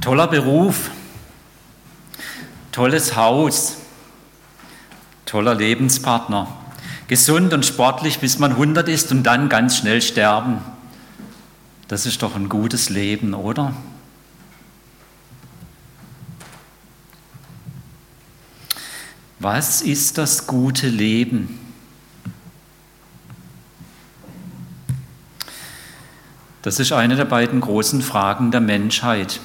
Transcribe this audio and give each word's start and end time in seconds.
Toller 0.00 0.28
Beruf, 0.28 0.90
tolles 2.72 3.16
Haus, 3.16 3.76
toller 5.26 5.54
Lebenspartner, 5.54 6.48
gesund 7.06 7.52
und 7.52 7.66
sportlich, 7.66 8.18
bis 8.18 8.38
man 8.38 8.52
100 8.52 8.88
ist 8.88 9.12
und 9.12 9.24
dann 9.24 9.50
ganz 9.50 9.76
schnell 9.76 10.00
sterben. 10.00 10.58
Das 11.86 12.06
ist 12.06 12.22
doch 12.22 12.34
ein 12.34 12.48
gutes 12.48 12.88
Leben, 12.88 13.34
oder? 13.34 13.74
Was 19.38 19.82
ist 19.82 20.16
das 20.16 20.46
gute 20.46 20.88
Leben? 20.88 21.58
Das 26.62 26.78
ist 26.78 26.92
eine 26.92 27.16
der 27.16 27.24
beiden 27.24 27.60
großen 27.60 28.02
Fragen 28.02 28.50
der 28.50 28.60
Menschheit. 28.60 29.40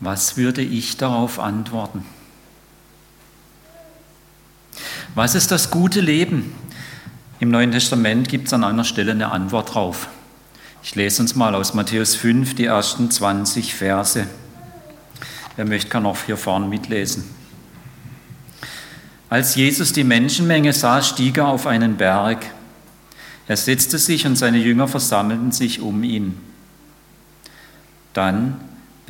Was 0.00 0.38
würde 0.38 0.62
ich 0.62 0.96
darauf 0.96 1.38
antworten? 1.38 2.04
Was 5.14 5.34
ist 5.34 5.50
das 5.50 5.70
gute 5.70 6.00
Leben? 6.00 6.54
Im 7.38 7.50
Neuen 7.50 7.72
Testament 7.72 8.28
gibt 8.28 8.46
es 8.46 8.52
an 8.52 8.64
einer 8.64 8.84
Stelle 8.84 9.12
eine 9.12 9.30
Antwort 9.30 9.74
drauf. 9.74 10.08
Ich 10.82 10.94
lese 10.94 11.20
uns 11.20 11.34
mal 11.34 11.54
aus 11.54 11.74
Matthäus 11.74 12.14
5 12.14 12.54
die 12.54 12.64
ersten 12.64 13.10
20 13.10 13.74
Verse. 13.74 14.26
Wer 15.56 15.64
möchte, 15.66 15.90
kann 15.90 16.06
auch 16.06 16.16
hier 16.24 16.38
vorne 16.38 16.66
mitlesen. 16.66 17.24
Als 19.28 19.54
Jesus 19.54 19.92
die 19.92 20.04
Menschenmenge 20.04 20.72
sah, 20.72 21.02
stieg 21.02 21.36
er 21.36 21.48
auf 21.48 21.66
einen 21.66 21.96
Berg. 21.96 22.46
Er 23.46 23.56
setzte 23.56 23.98
sich 23.98 24.26
und 24.26 24.36
seine 24.36 24.58
Jünger 24.58 24.88
versammelten 24.88 25.52
sich 25.52 25.80
um 25.80 26.02
ihn. 26.02 26.38
Dann 28.12 28.60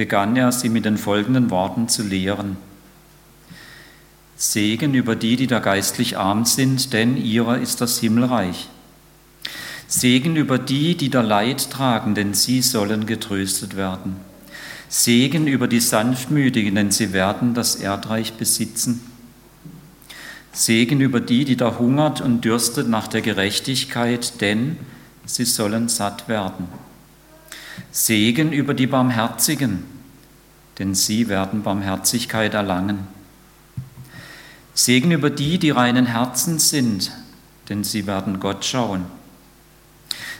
begann 0.01 0.34
er, 0.34 0.51
sie 0.51 0.70
mit 0.70 0.87
den 0.87 0.97
folgenden 0.97 1.51
Worten 1.51 1.91
zu 1.91 2.03
lehren. 2.03 2.56
Segen 4.34 4.95
über 4.95 5.15
die, 5.15 5.37
die 5.37 5.47
da 5.47 5.59
geistlich 5.59 6.17
arm 6.17 6.47
sind, 6.47 6.95
denn 6.95 7.19
ihrer 7.19 7.59
ist 7.59 7.83
das 7.83 7.98
Himmelreich. 7.98 8.71
Segen 9.89 10.37
über 10.37 10.56
die, 10.56 10.97
die 10.97 11.11
da 11.11 11.21
Leid 11.21 11.71
tragen, 11.71 12.15
denn 12.15 12.33
sie 12.33 12.62
sollen 12.62 13.05
getröstet 13.05 13.77
werden. 13.77 14.17
Segen 14.89 15.47
über 15.47 15.69
die 15.69 15.81
Sanftmütigen, 15.81 16.77
denn 16.77 16.91
sie 16.91 17.12
werden 17.12 17.53
das 17.53 17.75
Erdreich 17.77 18.33
besitzen. 18.33 19.03
Segen 20.51 21.03
über 21.03 21.21
die, 21.21 21.45
die 21.45 21.56
da 21.56 21.78
hungert 21.78 22.23
und 22.23 22.43
dürstet 22.43 22.89
nach 22.89 23.06
der 23.06 23.21
Gerechtigkeit, 23.21 24.41
denn 24.41 24.78
sie 25.27 25.45
sollen 25.45 25.91
satt 25.91 26.27
werden. 26.27 26.90
Segen 27.91 28.53
über 28.53 28.75
die 28.75 28.87
Barmherzigen, 28.87 29.85
denn 30.79 30.95
sie 30.95 31.29
werden 31.29 31.63
Barmherzigkeit 31.63 32.55
erlangen. 32.55 33.07
Segen 34.75 35.11
über 35.11 35.31
die, 35.31 35.59
die 35.59 35.71
reinen 35.71 36.07
Herzen 36.07 36.59
sind, 36.59 37.12
denn 37.69 37.85
sie 37.85 38.07
werden 38.07 38.41
Gott 38.41 38.65
schauen. 38.65 39.05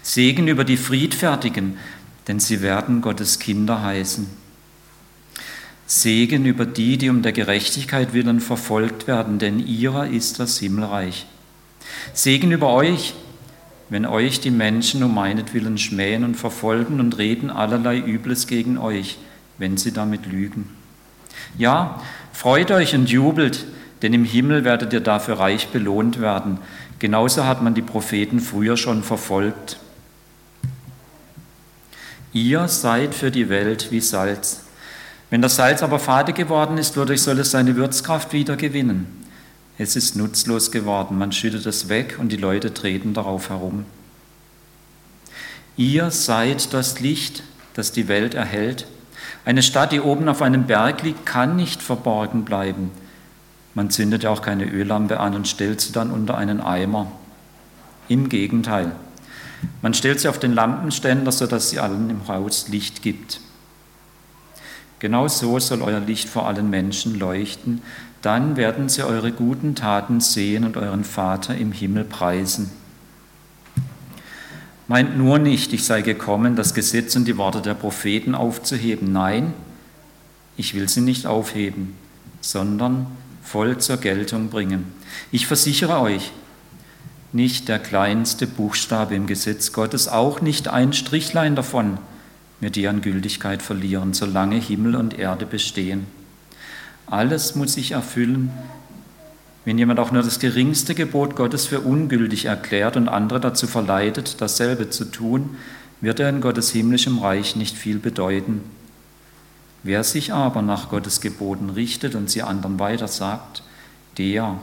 Segen 0.03 0.49
über 0.49 0.65
die 0.65 0.77
Friedfertigen, 0.77 1.79
denn 2.27 2.41
sie 2.41 2.63
werden 2.63 3.03
Gottes 3.03 3.39
Kinder 3.39 3.83
heißen. 3.83 4.27
Segen 5.87 6.47
über 6.47 6.67
die, 6.67 6.97
die 6.99 7.11
um 7.11 7.23
der 7.23 7.33
Gerechtigkeit 7.33 8.13
willen 8.13 8.41
verfolgt 8.41 9.09
werden, 9.09 9.39
denn 9.41 9.59
ihrer 9.59 10.07
ist 10.07 10.39
das 10.39 10.59
Himmelreich. 10.59 11.27
Segen 12.15 12.53
über 12.53 12.69
euch, 12.69 13.15
wenn 13.91 14.07
euch 14.07 14.41
die 14.41 14.53
Menschen 14.53 15.03
um 15.03 15.15
meinetwillen 15.15 15.77
schmähen 15.77 16.25
und 16.25 16.37
verfolgen 16.37 17.01
und 17.01 17.19
reden 17.19 17.51
allerlei 17.51 17.99
Übles 17.99 18.47
gegen 18.47 18.79
euch, 18.79 19.19
wenn 19.59 19.77
sie 19.77 19.93
damit 19.93 20.27
lügen. 20.27 20.71
Ja, 21.59 22.01
freut 22.33 22.71
euch 22.71 22.95
und 22.95 23.11
jubelt, 23.11 23.67
denn 24.03 24.15
im 24.15 24.25
Himmel 24.25 24.65
werdet 24.65 24.93
ihr 24.93 25.01
dafür 25.01 25.41
reich 25.41 25.69
belohnt 25.69 26.21
werden. 26.21 26.59
Genauso 27.01 27.45
hat 27.45 27.63
man 27.63 27.75
die 27.75 27.83
Propheten 27.83 28.41
früher 28.41 28.77
schon 28.77 29.03
verfolgt. 29.03 29.79
Ihr 32.33 32.69
seid 32.69 33.15
für 33.15 33.33
die 33.33 33.49
Welt 33.49 33.91
wie 33.91 34.01
Salz. 34.01 34.65
Wenn 35.31 35.43
das 35.43 35.57
Salz 35.57 35.83
aber 35.83 35.99
fade 35.99 36.33
geworden 36.33 36.79
ist, 36.79 36.97
wodurch 36.97 37.23
soll 37.23 37.41
es 37.41 37.51
seine 37.51 37.75
Würzkraft 37.77 38.33
wieder 38.33 38.57
gewinnen? 38.57 39.20
Es 39.83 39.97
ist 39.97 40.15
nutzlos 40.15 40.71
geworden, 40.71 41.17
man 41.17 41.33
schüttet 41.33 41.65
es 41.65 41.89
weg 41.89 42.19
und 42.21 42.31
die 42.33 42.37
Leute 42.37 42.75
treten 42.75 43.15
darauf 43.15 43.49
herum. 43.49 43.87
Ihr 45.79 46.11
seid 46.11 46.75
das 46.75 47.01
Licht, 47.01 47.43
das 47.73 47.91
die 47.91 48.07
Welt 48.07 48.35
erhält. 48.35 48.87
Eine 49.47 49.63
Stadt, 49.63 49.93
die 49.93 50.03
oben 50.03 50.29
auf 50.29 50.43
einem 50.43 50.67
Berg 50.67 51.03
liegt, 51.03 51.25
kann 51.25 51.57
nicht 51.57 51.81
verborgen 51.81 52.45
bleiben. 52.45 52.91
Man 53.73 53.89
zündet 53.89 54.23
ja 54.23 54.29
auch 54.29 54.43
keine 54.43 54.67
Öllampe 54.67 55.19
an 55.19 55.35
und 55.35 55.49
stellt 55.49 55.81
sie 55.81 55.93
dann 55.93 56.11
unter 56.11 56.37
einen 56.37 56.61
Eimer. 56.61 57.11
Im 58.07 58.29
Gegenteil. 58.29 58.93
Man 59.81 59.95
stellt 59.95 60.21
sie 60.21 60.29
auf 60.29 60.39
den 60.39 60.53
Lampenständer, 60.53 61.33
sodass 61.33 61.71
sie 61.71 61.79
allen 61.79 62.11
im 62.11 62.29
Haus 62.29 62.69
Licht 62.69 63.01
gibt. 63.01 63.41
Genau 65.01 65.29
so 65.29 65.59
soll 65.59 65.81
euer 65.81 66.01
Licht 66.01 66.29
vor 66.29 66.47
allen 66.47 66.69
Menschen 66.69 67.19
leuchten, 67.19 67.81
dann 68.21 68.57
werden 68.57 68.91
sie 68.91 69.03
eure 69.03 69.33
guten 69.33 69.75
Taten 69.75 70.21
sehen 70.21 70.65
und 70.65 70.77
euren 70.77 71.05
Vater 71.05 71.57
im 71.57 71.73
Himmel 71.73 72.05
preisen. 72.05 72.71
Meint 74.89 75.17
nur 75.17 75.39
nicht, 75.39 75.73
ich 75.73 75.85
sei 75.85 76.03
gekommen, 76.03 76.55
das 76.55 76.75
Gesetz 76.75 77.17
und 77.17 77.25
die 77.25 77.39
Worte 77.39 77.63
der 77.63 77.75
Propheten 77.75 78.35
aufzuheben. 78.35 79.11
Nein, 79.11 79.55
ich 80.59 80.75
will 80.75 80.89
sie 80.89 81.01
nicht 81.01 81.27
aufheben, 81.27 81.95
sondern 82.43 83.07
voll 83.43 83.79
zur 83.79 83.97
Geltung 83.97 84.51
bringen. 84.51 84.93
Ich 85.33 85.47
versichere 85.47 86.01
euch, 86.01 86.31
nicht 87.33 87.69
der 87.69 87.79
kleinste 87.79 88.47
Buchstabe 88.47 89.15
im 89.15 89.27
Gesetz 89.27 89.73
Gottes, 89.73 90.09
auch 90.09 90.43
nicht 90.43 90.69
ein 90.69 90.93
Strichlein 90.93 91.57
davon 91.57 91.99
wird 92.61 92.79
an 92.87 93.01
Gültigkeit 93.01 93.63
verlieren, 93.63 94.15
solange 94.15 94.57
Himmel 94.57 94.97
und 94.97 95.19
Erde 95.19 95.47
bestehen. 95.47 96.07
Alles 97.07 97.55
muss 97.55 97.75
sich 97.75 97.93
erfüllen. 97.93 98.51
Wenn 99.65 99.79
jemand 99.79 99.99
auch 99.99 100.13
nur 100.13 100.23
das 100.23 100.39
geringste 100.39 100.95
Gebot 100.95 101.37
Gottes 101.37 101.67
für 101.67 101.81
ungültig 101.81 102.45
erklärt 102.45 102.97
und 102.97 103.09
andere 103.09 103.41
dazu 103.41 103.67
verleitet, 103.67 104.41
dasselbe 104.41 104.91
zu 104.91 105.07
tun, 105.07 105.57
wird 106.01 106.21
er 106.21 106.29
in 106.29 106.41
Gottes 106.41 106.71
himmlischem 106.71 107.19
Reich 107.19 107.57
nicht 107.57 107.77
viel 107.77 107.99
bedeuten. 107.99 108.63
Wer 109.83 110.05
sich 110.05 110.33
aber 110.33 110.63
nach 110.63 110.89
Gottes 110.89 111.21
Geboten 111.21 111.71
richtet 111.71 112.15
und 112.15 112.31
sie 112.31 112.43
anderen 112.43 112.79
weitersagt, 112.79 113.63
der 114.19 114.59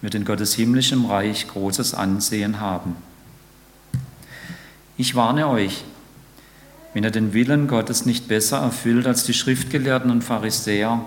wird 0.00 0.14
in 0.14 0.24
Gottes 0.24 0.54
himmlischem 0.54 1.04
Reich 1.06 1.48
großes 1.48 1.94
Ansehen 1.94 2.60
haben. 2.60 2.96
Ich 4.96 5.14
warne 5.14 5.48
euch, 5.48 5.84
wenn 6.94 7.04
ihr 7.04 7.10
den 7.10 7.32
Willen 7.32 7.68
Gottes 7.68 8.04
nicht 8.04 8.28
besser 8.28 8.58
erfüllt 8.58 9.06
als 9.06 9.24
die 9.24 9.34
Schriftgelehrten 9.34 10.10
und 10.10 10.22
Pharisäer, 10.22 11.04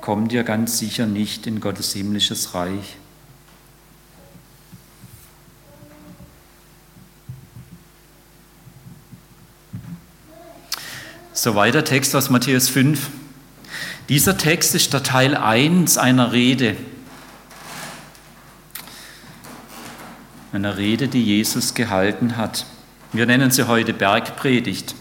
kommt 0.00 0.32
ihr 0.32 0.44
ganz 0.44 0.78
sicher 0.78 1.06
nicht 1.06 1.46
in 1.46 1.60
Gottes 1.60 1.92
himmlisches 1.92 2.54
Reich. 2.54 2.96
Soweit 11.32 11.74
der 11.74 11.84
Text 11.84 12.14
aus 12.16 12.28
Matthäus 12.28 12.68
5. 12.68 13.08
Dieser 14.08 14.36
Text 14.36 14.74
ist 14.74 14.92
der 14.92 15.02
Teil 15.02 15.36
1 15.36 15.96
einer 15.96 16.32
Rede. 16.32 16.76
Einer 20.52 20.76
Rede, 20.76 21.08
die 21.08 21.22
Jesus 21.22 21.74
gehalten 21.74 22.36
hat. 22.36 22.66
Wir 23.12 23.24
nennen 23.24 23.50
sie 23.50 23.68
heute 23.68 23.94
Bergpredigt. 23.94 24.94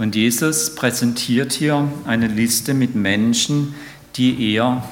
Und 0.00 0.14
Jesus 0.14 0.74
präsentiert 0.74 1.52
hier 1.52 1.92
eine 2.06 2.26
Liste 2.26 2.72
mit 2.72 2.94
Menschen, 2.94 3.74
die 4.16 4.54
er 4.54 4.82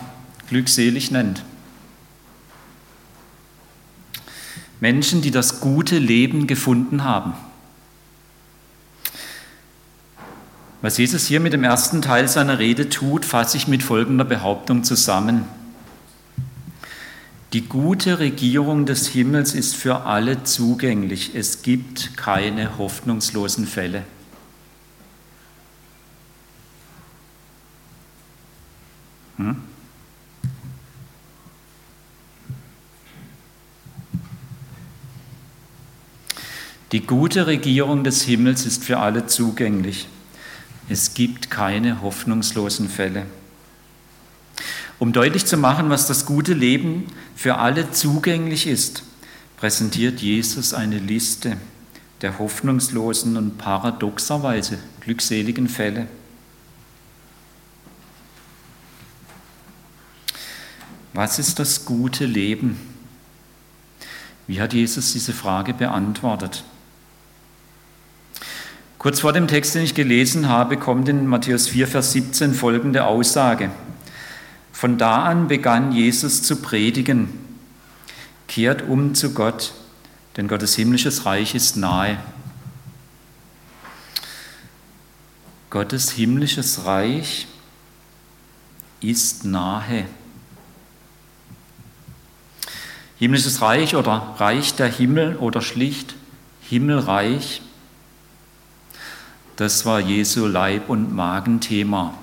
glückselig 0.50 1.10
nennt. 1.10 1.42
Menschen, 4.80 5.22
die 5.22 5.30
das 5.30 5.60
gute 5.60 5.98
Leben 5.98 6.46
gefunden 6.46 7.04
haben. 7.04 7.32
Was 10.82 10.98
Jesus 10.98 11.26
hier 11.26 11.40
mit 11.40 11.54
dem 11.54 11.64
ersten 11.64 12.02
Teil 12.02 12.28
seiner 12.28 12.58
Rede 12.58 12.90
tut, 12.90 13.24
fasse 13.24 13.56
ich 13.56 13.66
mit 13.66 13.82
folgender 13.82 14.26
Behauptung 14.26 14.84
zusammen. 14.84 15.44
Die 17.54 17.62
gute 17.62 18.18
Regierung 18.18 18.84
des 18.84 19.08
Himmels 19.08 19.54
ist 19.54 19.74
für 19.74 20.02
alle 20.04 20.44
zugänglich. 20.44 21.30
Es 21.34 21.62
gibt 21.62 22.18
keine 22.18 22.76
hoffnungslosen 22.76 23.66
Fälle. 23.66 24.04
Hm? 29.38 29.56
Die 36.92 37.00
gute 37.00 37.46
Regierung 37.46 38.04
des 38.04 38.22
Himmels 38.22 38.64
ist 38.64 38.84
für 38.84 38.98
alle 38.98 39.26
zugänglich. 39.26 40.08
Es 40.88 41.12
gibt 41.12 41.50
keine 41.50 42.00
hoffnungslosen 42.00 42.88
Fälle. 42.88 43.26
Um 44.98 45.12
deutlich 45.12 45.44
zu 45.44 45.56
machen, 45.56 45.90
was 45.90 46.06
das 46.06 46.24
gute 46.24 46.54
Leben 46.54 47.06
für 47.36 47.56
alle 47.56 47.90
zugänglich 47.90 48.66
ist, 48.66 49.04
präsentiert 49.58 50.20
Jesus 50.20 50.72
eine 50.72 50.98
Liste 50.98 51.58
der 52.22 52.38
hoffnungslosen 52.38 53.36
und 53.36 53.58
paradoxerweise 53.58 54.78
glückseligen 55.00 55.68
Fälle. 55.68 56.08
Was 61.18 61.40
ist 61.40 61.58
das 61.58 61.84
gute 61.84 62.26
Leben? 62.26 62.78
Wie 64.46 64.60
hat 64.60 64.72
Jesus 64.72 65.14
diese 65.14 65.32
Frage 65.32 65.74
beantwortet? 65.74 66.62
Kurz 68.98 69.18
vor 69.18 69.32
dem 69.32 69.48
Text, 69.48 69.74
den 69.74 69.82
ich 69.82 69.96
gelesen 69.96 70.48
habe, 70.48 70.76
kommt 70.76 71.08
in 71.08 71.26
Matthäus 71.26 71.66
4, 71.66 71.88
Vers 71.88 72.12
17 72.12 72.54
folgende 72.54 73.04
Aussage. 73.04 73.72
Von 74.70 74.96
da 74.96 75.24
an 75.24 75.48
begann 75.48 75.90
Jesus 75.90 76.44
zu 76.44 76.62
predigen. 76.62 77.30
Kehrt 78.46 78.82
um 78.82 79.16
zu 79.16 79.34
Gott, 79.34 79.72
denn 80.36 80.46
Gottes 80.46 80.76
himmlisches 80.76 81.26
Reich 81.26 81.56
ist 81.56 81.76
nahe. 81.76 82.18
Gottes 85.70 86.12
himmlisches 86.12 86.84
Reich 86.84 87.48
ist 89.00 89.44
nahe. 89.44 90.06
Himmlisches 93.18 93.60
Reich 93.62 93.96
oder 93.96 94.34
Reich 94.38 94.74
der 94.74 94.88
Himmel 94.88 95.36
oder 95.36 95.60
schlicht 95.60 96.14
Himmelreich 96.62 97.62
das 99.58 99.84
war 99.84 99.98
Jesu 99.98 100.46
Leib- 100.46 100.88
und 100.88 101.12
Magenthema. 101.12 102.14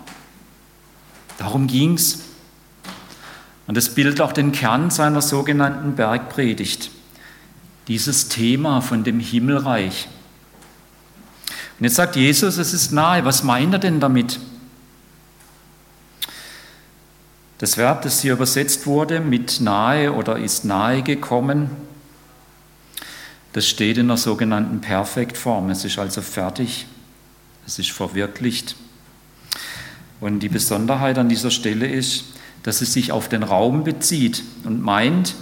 Darum 1.38 1.68
ging 1.68 1.96
es. 1.96 2.22
Und 3.68 3.76
es 3.78 3.94
bildet 3.94 4.22
auch 4.22 4.32
den 4.32 4.54
Kern 4.54 4.90
seiner 4.90 5.22
sogenannten 5.22 5.96
Bergpredigt. 5.96 6.92
Dieses 7.90 8.30
Thema 8.30 8.80
von 8.80 9.04
dem 9.04 9.20
Himmelreich. 9.20 10.08
Und 11.78 11.84
jetzt 11.84 11.96
sagt 11.96 12.16
Jesus, 12.16 12.56
es 12.56 12.74
ist 12.74 12.94
nahe. 12.94 13.26
Was 13.26 13.44
meint 13.44 13.74
er 13.74 13.80
denn 13.80 14.00
damit? 14.00 14.40
Das 17.58 17.78
Verb, 17.78 18.02
das 18.02 18.22
hier 18.22 18.34
übersetzt 18.34 18.86
wurde 18.86 19.22
mit 19.22 19.62
nahe 19.62 20.12
oder 20.12 20.38
ist 20.38 20.66
nahe 20.66 21.04
gekommen, 21.04 21.70
das 23.54 23.66
steht 23.68 23.98
in 23.98 24.10
der 24.10 24.18
sogenannten 24.18 24.82
Perfektform. 24.82 25.70
Es 25.70 25.86
ist 25.86 25.98
also 25.98 26.22
fertig. 26.22 26.88
Es 27.66 27.80
ist 27.80 27.92
verwirklicht. 27.92 28.76
Und 30.20 30.42
die 30.42 30.50
Besonderheit 30.50 31.18
an 31.18 31.30
dieser 31.30 31.52
Stelle 31.52 31.88
ist, 31.88 32.26
dass 32.64 32.82
es 32.82 32.92
sich 32.92 33.14
auf 33.14 33.30
den 33.30 33.44
Raum 33.44 33.86
bezieht 33.86 34.44
und 34.66 34.82
meint, 34.82 35.36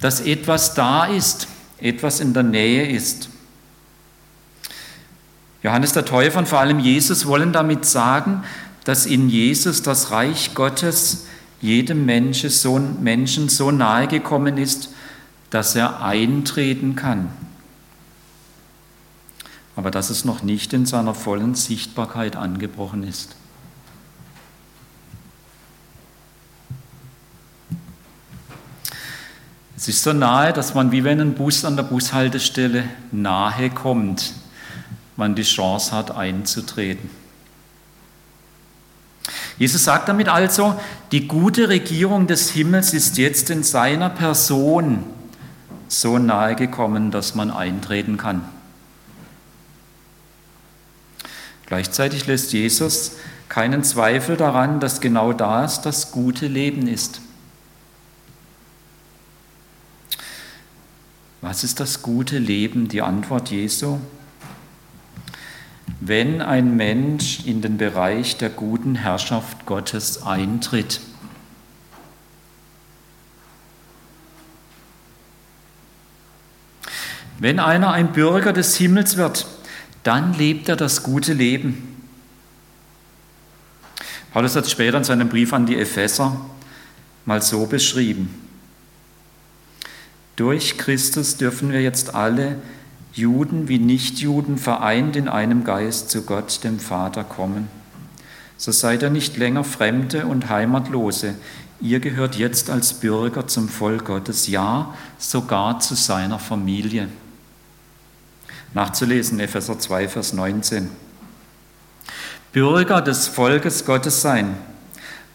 dass 0.00 0.20
etwas 0.20 0.74
da 0.74 1.06
ist, 1.06 1.48
etwas 1.80 2.20
in 2.20 2.32
der 2.32 2.44
Nähe 2.44 2.88
ist. 2.88 3.28
Johannes 5.62 5.92
der 5.92 6.04
Täufer 6.04 6.38
und 6.38 6.48
vor 6.48 6.60
allem 6.60 6.78
Jesus 6.78 7.26
wollen 7.26 7.52
damit 7.52 7.84
sagen, 7.84 8.44
dass 8.84 9.06
in 9.06 9.28
Jesus 9.28 9.82
das 9.82 10.12
Reich 10.12 10.54
Gottes 10.54 11.26
jedem 11.60 12.04
Menschen 12.04 12.50
so, 13.48 13.70
nahe 13.70 14.06
gekommen 14.06 14.58
ist, 14.58 14.90
dass 15.50 15.74
er 15.74 16.02
eintreten 16.02 16.94
kann 16.94 17.30
aber 19.78 19.92
dass 19.92 20.10
es 20.10 20.24
noch 20.24 20.42
nicht 20.42 20.72
in 20.72 20.86
seiner 20.86 21.14
vollen 21.14 21.54
Sichtbarkeit 21.54 22.34
angebrochen 22.34 23.04
ist. 23.04 23.36
Es 29.76 29.86
ist 29.86 30.02
so 30.02 30.12
nahe, 30.12 30.52
dass 30.52 30.74
man 30.74 30.90
wie 30.90 31.04
wenn 31.04 31.20
ein 31.20 31.34
Bus 31.34 31.64
an 31.64 31.76
der 31.76 31.84
Bushaltestelle 31.84 32.88
nahe 33.12 33.70
kommt, 33.70 34.32
man 35.14 35.36
die 35.36 35.44
Chance 35.44 35.92
hat 35.92 36.10
einzutreten. 36.10 37.08
Jesus 39.58 39.84
sagt 39.84 40.08
damit 40.08 40.28
also, 40.28 40.78
die 41.10 41.26
gute 41.26 41.68
Regierung 41.68 42.26
des 42.26 42.50
Himmels 42.50 42.94
ist 42.94 43.18
jetzt 43.18 43.50
in 43.50 43.64
seiner 43.64 44.08
Person 44.08 45.04
so 45.88 46.18
nahe 46.18 46.54
gekommen, 46.54 47.10
dass 47.10 47.34
man 47.34 47.50
eintreten 47.50 48.16
kann. 48.16 48.42
Gleichzeitig 51.66 52.26
lässt 52.26 52.52
Jesus 52.52 53.16
keinen 53.48 53.82
Zweifel 53.82 54.36
daran, 54.36 54.80
dass 54.80 55.00
genau 55.00 55.32
das 55.32 55.82
das 55.82 56.12
gute 56.12 56.46
Leben 56.46 56.86
ist. 56.86 57.20
Was 61.40 61.64
ist 61.64 61.80
das 61.80 62.02
gute 62.02 62.38
Leben? 62.38 62.88
Die 62.88 63.02
Antwort 63.02 63.50
Jesu. 63.50 63.98
Wenn 66.00 66.40
ein 66.40 66.76
Mensch 66.76 67.44
in 67.44 67.62
den 67.62 67.76
Bereich 67.76 68.36
der 68.36 68.50
guten 68.50 68.94
Herrschaft 68.94 69.66
Gottes 69.66 70.22
eintritt. 70.22 71.00
Wenn 77.38 77.60
einer 77.60 77.92
ein 77.92 78.12
Bürger 78.12 78.52
des 78.52 78.76
Himmels 78.76 79.16
wird, 79.16 79.46
dann 80.02 80.34
lebt 80.34 80.68
er 80.68 80.76
das 80.76 81.02
gute 81.02 81.32
Leben. 81.32 81.96
Paulus 84.32 84.56
hat 84.56 84.64
es 84.64 84.70
später 84.70 84.98
in 84.98 85.04
seinem 85.04 85.28
Brief 85.28 85.52
an 85.52 85.66
die 85.66 85.76
Epheser 85.76 86.40
mal 87.24 87.42
so 87.42 87.66
beschrieben. 87.66 88.34
Durch 90.36 90.78
Christus 90.78 91.36
dürfen 91.36 91.72
wir 91.72 91.82
jetzt 91.82 92.14
alle, 92.14 92.56
Juden 93.18 93.68
wie 93.68 93.78
Nichtjuden, 93.78 94.56
vereint 94.56 95.16
in 95.16 95.28
einem 95.28 95.64
Geist 95.64 96.10
zu 96.10 96.22
Gott, 96.22 96.64
dem 96.64 96.78
Vater, 96.80 97.24
kommen. 97.24 97.68
So 98.56 98.72
seid 98.72 99.02
ihr 99.02 99.10
nicht 99.10 99.36
länger 99.36 99.64
Fremde 99.64 100.26
und 100.26 100.48
Heimatlose. 100.48 101.34
Ihr 101.80 102.00
gehört 102.00 102.36
jetzt 102.36 102.70
als 102.70 102.94
Bürger 102.94 103.46
zum 103.46 103.68
Volk 103.68 104.06
Gottes, 104.06 104.48
ja 104.48 104.94
sogar 105.18 105.78
zu 105.80 105.94
seiner 105.94 106.38
Familie. 106.38 107.08
Nachzulesen, 108.74 109.38
Epheser 109.40 109.78
2, 109.78 110.08
Vers 110.08 110.32
19. 110.32 110.88
Bürger 112.52 113.02
des 113.02 113.28
Volkes 113.28 113.84
Gottes 113.84 114.22
sein, 114.22 114.56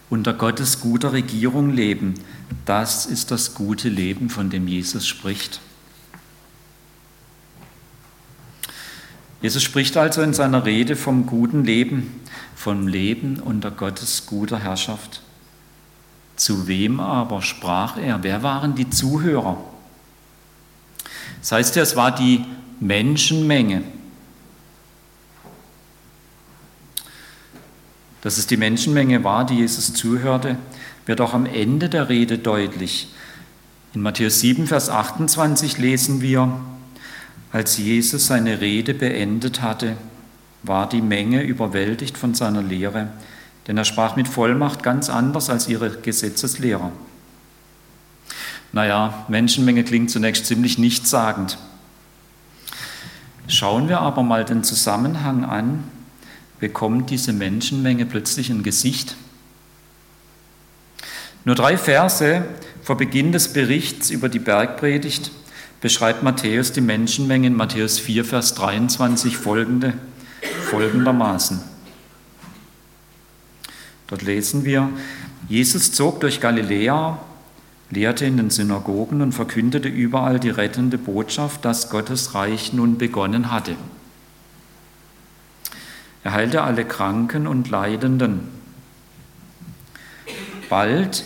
unter 0.09 0.33
Gottes 0.33 0.81
guter 0.81 1.13
Regierung 1.13 1.69
leben, 1.69 2.15
das 2.65 3.05
ist 3.05 3.31
das 3.31 3.55
gute 3.55 3.89
Leben, 3.89 4.29
von 4.29 4.49
dem 4.49 4.67
Jesus 4.67 5.07
spricht. 5.07 5.61
Jesus 9.43 9.61
spricht 9.61 9.97
also 9.97 10.21
in 10.21 10.33
seiner 10.33 10.65
Rede 10.65 10.95
vom 10.95 11.25
guten 11.25 11.65
Leben, 11.65 12.21
vom 12.55 12.87
Leben 12.87 13.41
unter 13.41 13.71
Gottes 13.71 14.25
guter 14.25 14.57
Herrschaft. 14.57 15.21
Zu 16.37 16.67
wem 16.67 17.01
aber 17.01 17.41
sprach 17.41 17.97
er? 17.97 18.23
Wer 18.23 18.41
waren 18.41 18.73
die 18.73 18.89
Zuhörer? 18.89 19.57
Das 21.41 21.51
heißt 21.51 21.75
ja, 21.75 21.83
es 21.83 21.97
war 21.97 22.15
die 22.15 22.45
Menschenmenge. 22.79 23.83
Dass 28.21 28.37
es 28.37 28.47
die 28.47 28.55
Menschenmenge 28.55 29.25
war, 29.25 29.45
die 29.45 29.55
Jesus 29.55 29.93
zuhörte, 29.93 30.55
wird 31.05 31.19
auch 31.19 31.33
am 31.33 31.45
Ende 31.45 31.89
der 31.89 32.07
Rede 32.07 32.37
deutlich. 32.37 33.09
In 33.93 34.03
Matthäus 34.03 34.39
7, 34.39 34.67
Vers 34.67 34.89
28 34.89 35.79
lesen 35.79 36.21
wir, 36.21 36.61
als 37.53 37.77
Jesus 37.77 38.25
seine 38.27 38.61
Rede 38.61 38.95
beendet 38.95 39.61
hatte, 39.61 39.95
war 40.63 40.89
die 40.89 41.01
Menge 41.01 41.43
überwältigt 41.43 42.17
von 42.17 42.33
seiner 42.33 42.63
Lehre, 42.63 43.09
denn 43.67 43.77
er 43.77 43.85
sprach 43.85 44.15
mit 44.15 44.27
Vollmacht 44.27 44.81
ganz 44.81 45.09
anders 45.09 45.51
als 45.51 45.67
ihre 45.67 45.91
Gesetzeslehrer. 45.91 46.91
Naja, 48.71 49.25
Menschenmenge 49.27 49.83
klingt 49.83 50.09
zunächst 50.09 50.47
ziemlich 50.47 50.79
nichtssagend. 50.79 51.59
Schauen 53.47 53.87
wir 53.87 53.99
aber 53.99 54.23
mal 54.23 54.45
den 54.45 54.63
Zusammenhang 54.63 55.45
an, 55.45 55.83
bekommt 56.59 57.11
diese 57.11 57.33
Menschenmenge 57.33 58.07
plötzlich 58.07 58.49
ein 58.49 58.63
Gesicht. 58.63 59.15
Nur 61.45 61.53
drei 61.53 61.77
Verse 61.77 62.45
vor 62.81 62.97
Beginn 62.97 63.31
des 63.31 63.53
Berichts 63.53 64.09
über 64.09 64.27
die 64.27 64.39
Bergpredigt 64.39 65.29
beschreibt 65.83 66.23
Matthäus 66.23 66.71
die 66.71 66.79
Menschenmenge 66.79 67.47
in 67.47 67.57
Matthäus 67.57 67.99
4, 67.99 68.23
Vers 68.23 68.53
23 68.55 69.35
folgende, 69.35 69.93
folgendermaßen. 70.69 71.59
Dort 74.07 74.21
lesen 74.21 74.63
wir, 74.63 74.87
Jesus 75.49 75.91
zog 75.91 76.21
durch 76.21 76.39
Galiläa 76.39 77.19
lehrte 77.89 78.23
in 78.23 78.37
den 78.37 78.49
Synagogen 78.49 79.21
und 79.21 79.33
verkündete 79.33 79.89
überall 79.89 80.39
die 80.39 80.51
rettende 80.51 80.97
Botschaft, 80.97 81.65
dass 81.65 81.89
Gottes 81.89 82.33
Reich 82.33 82.71
nun 82.71 82.97
begonnen 82.97 83.51
hatte. 83.51 83.75
Er 86.23 86.31
heilte 86.31 86.63
alle 86.63 86.85
Kranken 86.85 87.45
und 87.45 87.69
Leidenden. 87.69 88.47
Bald 90.69 91.25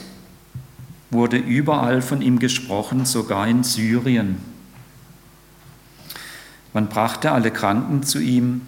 wurde 1.10 1.38
überall 1.38 2.02
von 2.02 2.22
ihm 2.22 2.40
gesprochen, 2.40 3.06
sogar 3.06 3.48
in 3.48 3.64
Syrien. 3.64 4.38
Man 6.74 6.90
brachte 6.90 7.32
alle 7.32 7.52
Kranken 7.52 8.04
zu 8.04 8.20
ihm, 8.20 8.62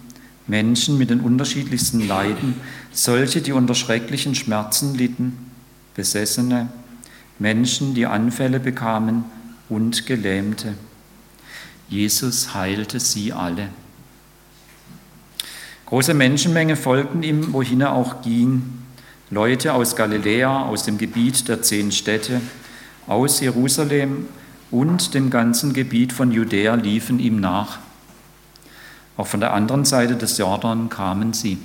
Menschen 0.46 0.98
mit 0.98 1.10
den 1.10 1.20
unterschiedlichsten 1.20 2.06
Leiden, 2.06 2.54
solche, 2.92 3.40
die 3.40 3.52
unter 3.52 3.74
schrecklichen 3.74 4.34
Schmerzen 4.34 4.94
litten, 4.94 5.50
Besessene, 5.94 6.68
Menschen, 7.38 7.94
die 7.94 8.06
Anfälle 8.06 8.58
bekamen 8.58 9.24
und 9.68 10.06
Gelähmte. 10.06 10.74
Jesus 11.88 12.54
heilte 12.54 13.00
sie 13.00 13.32
alle. 13.32 13.68
Große 15.86 16.14
Menschenmenge 16.14 16.76
folgten 16.76 17.22
ihm, 17.22 17.52
wohin 17.52 17.80
er 17.80 17.92
auch 17.92 18.22
ging. 18.22 18.79
Leute 19.30 19.74
aus 19.74 19.94
Galiläa, 19.94 20.66
aus 20.66 20.82
dem 20.82 20.98
Gebiet 20.98 21.46
der 21.46 21.62
zehn 21.62 21.92
Städte, 21.92 22.40
aus 23.06 23.40
Jerusalem 23.40 24.26
und 24.72 25.14
dem 25.14 25.30
ganzen 25.30 25.72
Gebiet 25.72 26.12
von 26.12 26.32
Judäa 26.32 26.74
liefen 26.74 27.20
ihm 27.20 27.38
nach. 27.38 27.78
Auch 29.16 29.28
von 29.28 29.38
der 29.38 29.52
anderen 29.52 29.84
Seite 29.84 30.16
des 30.16 30.36
Jordan 30.36 30.88
kamen 30.88 31.32
sie. 31.32 31.58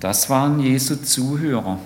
Das 0.00 0.30
waren 0.30 0.58
Jesu 0.58 0.96
Zuhörer, 0.96 1.78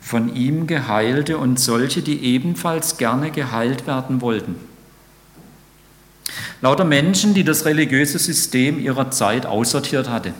von 0.00 0.34
ihm 0.34 0.66
Geheilte 0.66 1.38
und 1.38 1.60
solche, 1.60 2.02
die 2.02 2.24
ebenfalls 2.24 2.98
gerne 2.98 3.30
geheilt 3.30 3.86
werden 3.86 4.20
wollten. 4.20 4.56
Lauter 6.60 6.84
Menschen, 6.84 7.34
die 7.34 7.44
das 7.44 7.64
religiöse 7.64 8.18
System 8.18 8.80
ihrer 8.80 9.10
Zeit 9.10 9.46
aussortiert 9.46 10.08
hatte. 10.08 10.34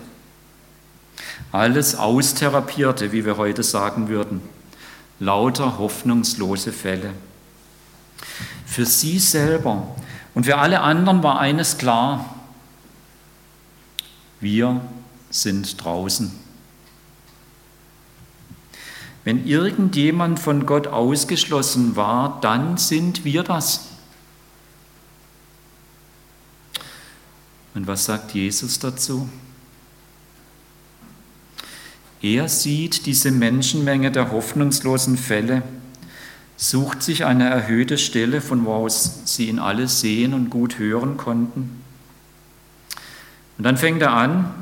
Alles 1.53 1.95
austherapierte, 1.95 3.13
wie 3.13 3.25
wir 3.25 3.37
heute 3.37 3.63
sagen 3.63 4.09
würden. 4.09 4.41
Lauter 5.21 5.79
hoffnungslose 5.79 6.73
Fälle. 6.73 7.11
Für 8.67 8.85
sie 8.85 9.19
selber 9.19 9.97
und 10.35 10.45
für 10.45 10.59
alle 10.59 10.81
anderen 10.81 11.23
war 11.23 11.39
eines 11.39 11.79
klar. 11.79 12.35
Wir 14.41 14.81
sind 15.31 15.83
draußen. 15.83 16.33
Wenn 19.25 19.47
irgendjemand 19.47 20.39
von 20.39 20.65
Gott 20.65 20.87
ausgeschlossen 20.87 21.97
war, 21.97 22.39
dann 22.41 22.77
sind 22.77 23.25
wir 23.25 23.43
das. 23.43 23.88
Und 27.75 27.87
was 27.87 28.05
sagt 28.05 28.35
Jesus 28.35 28.79
dazu? 28.79 29.29
Er 32.21 32.49
sieht 32.49 33.07
diese 33.07 33.31
Menschenmenge 33.31 34.11
der 34.11 34.33
hoffnungslosen 34.33 35.17
Fälle, 35.17 35.63
sucht 36.57 37.03
sich 37.03 37.25
eine 37.25 37.49
erhöhte 37.49 37.97
Stelle, 37.97 38.41
von 38.41 38.65
wo 38.65 38.73
aus 38.73 39.21
sie 39.25 39.49
ihn 39.49 39.61
alle 39.61 39.87
sehen 39.87 40.35
und 40.35 40.51
gut 40.51 40.79
hören 40.79 41.17
konnten. 41.17 41.81
Und 43.57 43.65
dann 43.65 43.77
fängt 43.77 44.03
er 44.03 44.13
an 44.13 44.53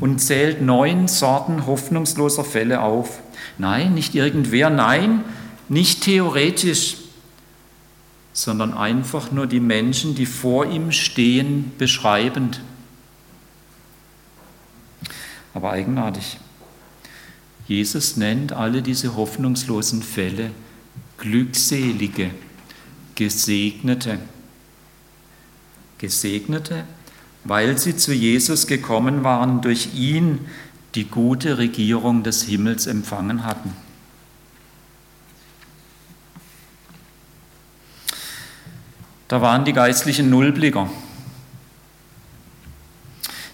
und 0.00 0.20
zählt 0.20 0.62
neun 0.62 1.06
Sorten 1.06 1.66
hoffnungsloser 1.66 2.44
Fälle 2.44 2.80
auf. 2.80 3.20
Nein, 3.58 3.94
nicht 3.94 4.16
irgendwer, 4.16 4.70
nein, 4.70 5.24
nicht 5.68 6.02
theoretisch, 6.02 6.96
sondern 8.36 8.74
einfach 8.74 9.32
nur 9.32 9.46
die 9.46 9.60
Menschen, 9.60 10.14
die 10.14 10.26
vor 10.26 10.66
ihm 10.66 10.92
stehen, 10.92 11.72
beschreibend. 11.78 12.60
Aber 15.54 15.70
eigenartig. 15.70 16.36
Jesus 17.66 18.18
nennt 18.18 18.52
alle 18.52 18.82
diese 18.82 19.16
hoffnungslosen 19.16 20.02
Fälle 20.02 20.50
Glückselige, 21.16 22.30
Gesegnete. 23.14 24.18
Gesegnete, 25.96 26.84
weil 27.44 27.78
sie 27.78 27.96
zu 27.96 28.12
Jesus 28.12 28.66
gekommen 28.66 29.24
waren 29.24 29.62
durch 29.62 29.94
ihn, 29.94 30.40
die 30.94 31.04
gute 31.04 31.56
Regierung 31.56 32.22
des 32.22 32.42
Himmels 32.42 32.86
empfangen 32.86 33.44
hatten. 33.44 33.72
Da 39.28 39.40
waren 39.40 39.64
die 39.64 39.72
geistlichen 39.72 40.30
Nullblicker. 40.30 40.88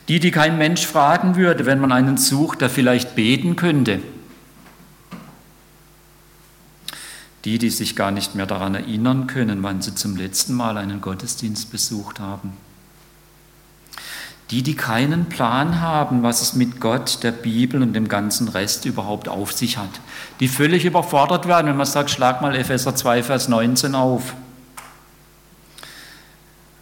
Die, 0.08 0.20
die 0.20 0.30
kein 0.30 0.58
Mensch 0.58 0.86
fragen 0.86 1.36
würde, 1.36 1.64
wenn 1.64 1.80
man 1.80 1.92
einen 1.92 2.16
sucht, 2.16 2.60
der 2.60 2.68
vielleicht 2.68 3.14
beten 3.14 3.56
könnte. 3.56 4.00
Die, 7.44 7.58
die 7.58 7.70
sich 7.70 7.96
gar 7.96 8.10
nicht 8.10 8.34
mehr 8.34 8.46
daran 8.46 8.74
erinnern 8.74 9.26
können, 9.26 9.62
wann 9.62 9.80
sie 9.80 9.94
zum 9.94 10.16
letzten 10.16 10.54
Mal 10.54 10.76
einen 10.76 11.00
Gottesdienst 11.00 11.70
besucht 11.70 12.20
haben. 12.20 12.52
Die, 14.50 14.62
die 14.62 14.76
keinen 14.76 15.30
Plan 15.30 15.80
haben, 15.80 16.22
was 16.22 16.42
es 16.42 16.52
mit 16.52 16.78
Gott, 16.78 17.22
der 17.22 17.32
Bibel 17.32 17.80
und 17.80 17.94
dem 17.94 18.06
ganzen 18.06 18.48
Rest 18.48 18.84
überhaupt 18.84 19.28
auf 19.28 19.52
sich 19.52 19.78
hat. 19.78 19.88
Die 20.40 20.48
völlig 20.48 20.84
überfordert 20.84 21.48
werden, 21.48 21.68
wenn 21.68 21.76
man 21.76 21.86
sagt, 21.86 22.10
schlag 22.10 22.42
mal 22.42 22.54
Epheser 22.54 22.94
2, 22.94 23.22
Vers 23.22 23.48
19 23.48 23.94
auf. 23.94 24.34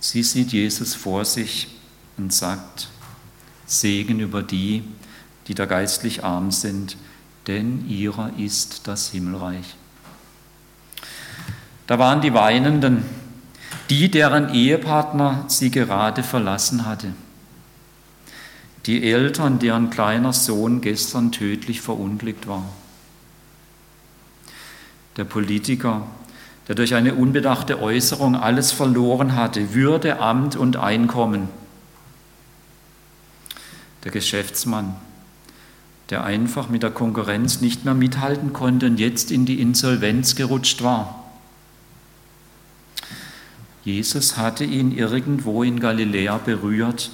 Sie 0.01 0.23
sieht 0.23 0.53
Jesus 0.53 0.95
vor 0.95 1.25
sich 1.25 1.69
und 2.17 2.33
sagt, 2.33 2.89
Segen 3.67 4.19
über 4.19 4.43
die, 4.43 4.83
die 5.47 5.55
da 5.55 5.67
geistlich 5.67 6.25
arm 6.25 6.51
sind, 6.51 6.97
denn 7.47 7.89
ihrer 7.89 8.33
ist 8.39 8.89
das 8.89 9.11
Himmelreich. 9.11 9.77
Da 11.87 11.99
waren 11.99 12.21
die 12.21 12.35
Weinenden, 12.35 13.05
die, 13.89 14.11
deren 14.11 14.55
Ehepartner 14.55 15.45
sie 15.49 15.71
gerade 15.71 16.23
verlassen 16.23 16.87
hatte 16.87 17.13
die 18.87 19.05
Eltern, 19.05 19.59
deren 19.59 19.91
kleiner 19.91 20.33
Sohn 20.33 20.81
gestern 20.81 21.33
tödlich 21.33 21.81
verunglückt 21.81 22.47
war. 22.47 22.65
Der 25.17 25.25
Politiker, 25.25 26.07
der 26.71 26.77
durch 26.77 26.95
eine 26.95 27.17
unbedachte 27.17 27.83
Äußerung 27.83 28.37
alles 28.37 28.71
verloren 28.71 29.35
hatte, 29.35 29.75
Würde, 29.75 30.21
Amt 30.21 30.55
und 30.55 30.77
Einkommen. 30.77 31.49
Der 34.05 34.13
Geschäftsmann, 34.13 34.95
der 36.11 36.23
einfach 36.23 36.69
mit 36.69 36.85
der 36.85 36.93
Konkurrenz 36.93 37.61
nicht 37.61 37.85
mehr 37.85 37.95
mithalten 37.95 38.53
konnte 38.53 38.87
und 38.87 39.01
jetzt 39.01 39.33
in 39.33 39.47
die 39.47 39.61
Insolvenz 39.61 40.37
gerutscht 40.37 40.85
war. 40.85 41.25
Jesus 43.83 44.37
hatte 44.37 44.63
ihn 44.63 44.97
irgendwo 44.97 45.65
in 45.65 45.81
Galiläa 45.81 46.39
berührt 46.39 47.11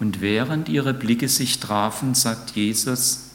und 0.00 0.20
während 0.20 0.68
ihre 0.68 0.92
Blicke 0.92 1.28
sich 1.28 1.60
trafen, 1.60 2.16
sagt 2.16 2.56
Jesus, 2.56 3.30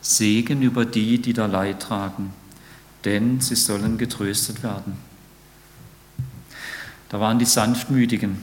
Segen 0.00 0.60
über 0.60 0.84
die, 0.84 1.22
die 1.22 1.34
da 1.34 1.46
Leid 1.46 1.82
tragen, 1.82 2.32
denn 3.06 3.40
sie 3.40 3.54
sollen 3.54 3.98
getröstet 3.98 4.62
werden. 4.62 4.94
Da 7.08 7.20
waren 7.20 7.38
die 7.38 7.44
Sanftmütigen, 7.44 8.38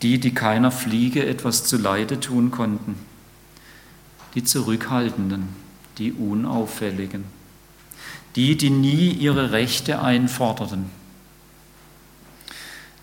die, 0.00 0.20
die 0.20 0.32
keiner 0.32 0.70
Fliege 0.70 1.26
etwas 1.26 1.64
zu 1.64 1.76
Leide 1.76 2.20
tun 2.20 2.52
konnten, 2.52 2.94
die 4.34 4.44
Zurückhaltenden, 4.44 5.48
die 5.98 6.12
Unauffälligen, 6.12 7.24
die, 8.36 8.56
die 8.56 8.70
nie 8.70 9.10
ihre 9.10 9.50
Rechte 9.50 10.00
einforderten, 10.00 10.86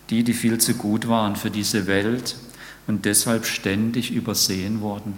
die, 0.10 0.24
die 0.24 0.34
viel 0.34 0.58
zu 0.58 0.74
gut 0.76 1.10
waren 1.10 1.36
für 1.36 1.52
diese 1.52 1.86
Welt 1.86 2.38
und 2.88 3.04
deshalb 3.04 3.46
ständig 3.46 4.12
übersehen 4.12 4.80
worden. 4.80 5.18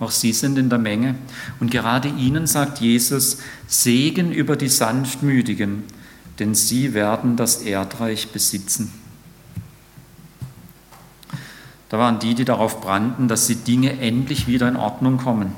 Auch 0.00 0.10
sie 0.10 0.32
sind 0.32 0.58
in 0.58 0.70
der 0.70 0.78
Menge. 0.78 1.14
Und 1.60 1.70
gerade 1.70 2.08
ihnen 2.08 2.46
sagt 2.46 2.80
Jesus, 2.80 3.38
Segen 3.68 4.32
über 4.32 4.56
die 4.56 4.70
Sanftmütigen, 4.70 5.84
denn 6.38 6.54
sie 6.54 6.94
werden 6.94 7.36
das 7.36 7.56
Erdreich 7.56 8.30
besitzen. 8.32 8.90
Da 11.90 11.98
waren 11.98 12.18
die, 12.18 12.34
die 12.34 12.46
darauf 12.46 12.80
brannten, 12.80 13.28
dass 13.28 13.46
die 13.46 13.56
Dinge 13.56 14.00
endlich 14.00 14.46
wieder 14.46 14.68
in 14.68 14.76
Ordnung 14.76 15.18
kommen. 15.18 15.52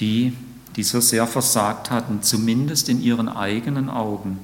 Die, 0.00 0.32
die 0.74 0.82
so 0.82 1.00
sehr 1.00 1.26
versagt 1.26 1.90
hatten, 1.90 2.22
zumindest 2.22 2.88
in 2.88 3.00
ihren 3.00 3.28
eigenen 3.28 3.88
Augen, 3.88 4.38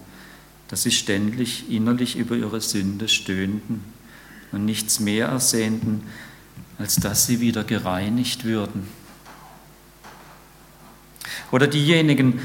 dass 0.68 0.82
sie 0.84 0.92
ständig 0.92 1.70
innerlich 1.70 2.16
über 2.16 2.36
ihre 2.36 2.60
Sünde 2.60 3.08
stöhnten 3.08 3.82
und 4.52 4.64
nichts 4.64 5.00
mehr 5.00 5.26
ersehnten, 5.28 6.02
als 6.82 6.96
dass 6.96 7.26
sie 7.26 7.38
wieder 7.38 7.62
gereinigt 7.62 8.44
würden. 8.44 8.88
Oder 11.52 11.68
diejenigen, 11.68 12.40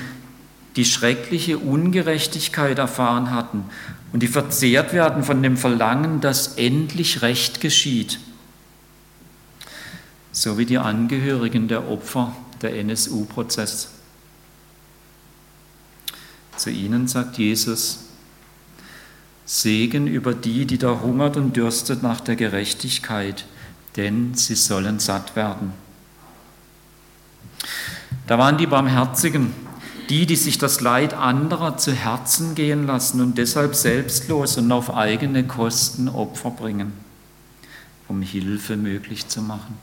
die 0.75 0.85
schreckliche 0.85 1.57
Ungerechtigkeit 1.57 2.77
erfahren 2.77 3.31
hatten 3.31 3.65
und 4.13 4.21
die 4.21 4.27
verzehrt 4.27 4.93
werden 4.93 5.23
von 5.23 5.41
dem 5.41 5.57
Verlangen, 5.57 6.21
dass 6.21 6.49
endlich 6.49 7.23
Recht 7.23 7.61
geschieht. 7.61 8.19
So 10.31 10.59
wie 10.59 10.67
die 10.67 10.77
Angehörigen 10.77 11.67
der 11.67 11.89
Opfer 11.89 12.31
der 12.61 12.75
NSU-Prozess. 12.75 13.89
Zu 16.57 16.69
ihnen 16.69 17.07
sagt 17.07 17.39
Jesus, 17.39 18.03
Segen 19.45 20.05
über 20.05 20.35
die, 20.35 20.67
die 20.67 20.77
da 20.77 21.01
hungert 21.01 21.37
und 21.37 21.55
dürstet 21.55 22.03
nach 22.03 22.21
der 22.21 22.35
Gerechtigkeit, 22.35 23.45
denn 23.97 24.35
sie 24.35 24.55
sollen 24.55 24.99
satt 24.99 25.35
werden. 25.35 25.73
Da 28.27 28.37
waren 28.37 28.57
die 28.57 28.67
Barmherzigen, 28.67 29.53
die, 30.09 30.25
die 30.25 30.35
sich 30.35 30.57
das 30.57 30.79
Leid 30.79 31.13
anderer 31.13 31.77
zu 31.77 31.91
Herzen 31.91 32.55
gehen 32.55 32.85
lassen 32.85 33.19
und 33.21 33.37
deshalb 33.37 33.75
selbstlos 33.75 34.57
und 34.57 34.71
auf 34.71 34.93
eigene 34.95 35.45
Kosten 35.45 36.07
Opfer 36.07 36.51
bringen, 36.51 36.93
um 38.07 38.21
Hilfe 38.21 38.77
möglich 38.77 39.27
zu 39.27 39.41
machen. 39.41 39.77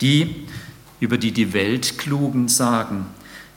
Die, 0.00 0.46
über 1.00 1.18
die 1.18 1.32
die 1.32 1.52
Weltklugen 1.52 2.48
sagen, 2.48 3.06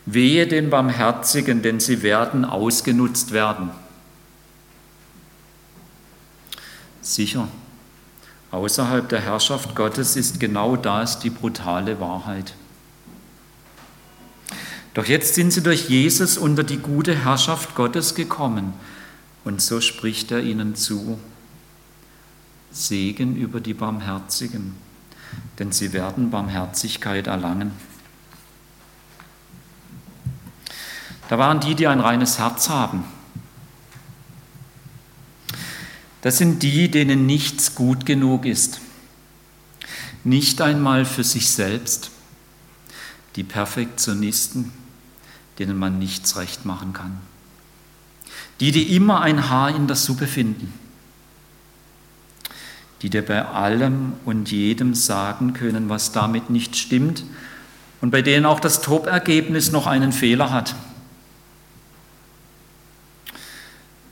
wehe 0.05 0.47
den 0.47 0.69
Barmherzigen, 0.69 1.61
denn 1.61 1.79
sie 1.79 2.01
werden 2.01 2.45
ausgenutzt 2.45 3.31
werden. 3.31 3.69
Sicher, 7.01 7.47
außerhalb 8.51 9.09
der 9.09 9.21
Herrschaft 9.21 9.75
Gottes 9.75 10.15
ist 10.15 10.39
genau 10.39 10.75
das 10.75 11.19
die 11.19 11.29
brutale 11.29 11.99
Wahrheit. 11.99 12.53
Doch 14.93 15.05
jetzt 15.05 15.35
sind 15.35 15.51
sie 15.51 15.61
durch 15.61 15.89
Jesus 15.89 16.37
unter 16.37 16.63
die 16.63 16.77
gute 16.77 17.13
Herrschaft 17.13 17.75
Gottes 17.75 18.15
gekommen 18.15 18.73
und 19.43 19.61
so 19.61 19.79
spricht 19.79 20.31
er 20.31 20.41
ihnen 20.41 20.75
zu. 20.75 21.19
Segen 22.71 23.35
über 23.35 23.59
die 23.59 23.73
Barmherzigen, 23.73 24.75
denn 25.59 25.71
sie 25.71 25.93
werden 25.93 26.31
Barmherzigkeit 26.31 27.27
erlangen. 27.27 27.71
Da 31.29 31.37
waren 31.37 31.59
die, 31.59 31.75
die 31.75 31.87
ein 31.87 31.99
reines 31.99 32.39
Herz 32.39 32.69
haben. 32.69 33.03
Das 36.21 36.37
sind 36.37 36.63
die, 36.63 36.89
denen 36.89 37.25
nichts 37.25 37.75
gut 37.75 38.05
genug 38.05 38.45
ist. 38.45 38.79
Nicht 40.23 40.61
einmal 40.61 41.05
für 41.05 41.23
sich 41.23 41.49
selbst. 41.49 42.11
Die 43.35 43.43
Perfektionisten 43.43 44.71
denen 45.59 45.77
man 45.77 45.99
nichts 45.99 46.37
recht 46.37 46.65
machen 46.65 46.93
kann. 46.93 47.17
Die, 48.59 48.71
die 48.71 48.95
immer 48.95 49.21
ein 49.21 49.49
Haar 49.49 49.75
in 49.75 49.87
der 49.87 49.95
Suppe 49.95 50.27
finden. 50.27 50.73
Die 53.01 53.09
dir 53.09 53.25
bei 53.25 53.45
allem 53.45 54.13
und 54.25 54.51
jedem 54.51 54.95
sagen 54.95 55.53
können, 55.53 55.89
was 55.89 56.11
damit 56.11 56.49
nicht 56.49 56.75
stimmt 56.75 57.23
und 58.01 58.11
bei 58.11 58.21
denen 58.21 58.45
auch 58.45 58.59
das 58.59 58.81
Top-Ergebnis 58.81 59.71
noch 59.71 59.87
einen 59.87 60.11
Fehler 60.11 60.51
hat. 60.51 60.75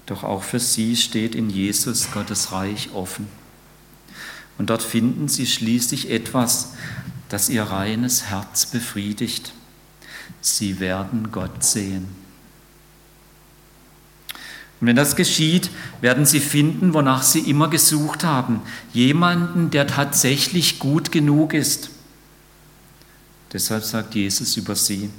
Doch 0.05 0.23
auch 0.23 0.43
für 0.43 0.59
sie 0.59 0.95
steht 0.95 1.35
in 1.35 1.49
Jesus 1.49 2.11
Gottes 2.11 2.51
Reich 2.51 2.89
offen. 2.93 3.27
Und 4.57 4.69
dort 4.69 4.83
finden 4.83 5.27
sie 5.27 5.47
schließlich 5.47 6.09
etwas, 6.09 6.73
das 7.29 7.49
ihr 7.49 7.63
reines 7.63 8.25
Herz 8.25 8.67
befriedigt 8.67 9.53
sie 10.45 10.79
werden 10.79 11.31
Gott 11.31 11.63
sehen. 11.63 12.07
Und 14.81 14.87
wenn 14.87 14.95
das 14.95 15.15
geschieht, 15.15 15.69
werden 16.01 16.25
sie 16.25 16.39
finden, 16.39 16.93
wonach 16.93 17.23
sie 17.23 17.39
immer 17.39 17.69
gesucht 17.69 18.23
haben. 18.23 18.61
Jemanden, 18.93 19.71
der 19.71 19.87
tatsächlich 19.87 20.79
gut 20.79 21.11
genug 21.11 21.53
ist. 21.53 21.89
Deshalb 23.53 23.83
sagt 23.83 24.15
Jesus 24.15 24.57
über 24.57 24.75
sie, 24.75 25.09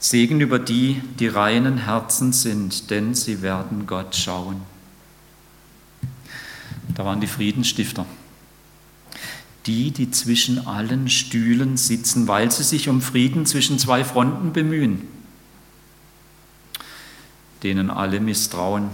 Segen 0.00 0.40
über 0.40 0.58
die, 0.58 1.00
die 1.20 1.28
reinen 1.28 1.78
Herzen 1.78 2.32
sind, 2.32 2.90
denn 2.90 3.14
sie 3.14 3.42
werden 3.42 3.86
Gott 3.86 4.16
schauen. 4.16 4.62
Da 6.94 7.04
waren 7.04 7.20
die 7.20 7.28
Friedensstifter 7.28 8.04
die, 9.66 9.90
die 9.90 10.10
zwischen 10.10 10.66
allen 10.66 11.08
Stühlen 11.08 11.76
sitzen, 11.76 12.28
weil 12.28 12.50
sie 12.50 12.62
sich 12.62 12.88
um 12.88 13.02
Frieden 13.02 13.46
zwischen 13.46 13.78
zwei 13.78 14.04
Fronten 14.04 14.52
bemühen, 14.52 15.06
denen 17.62 17.90
alle 17.90 18.20
misstrauen, 18.20 18.88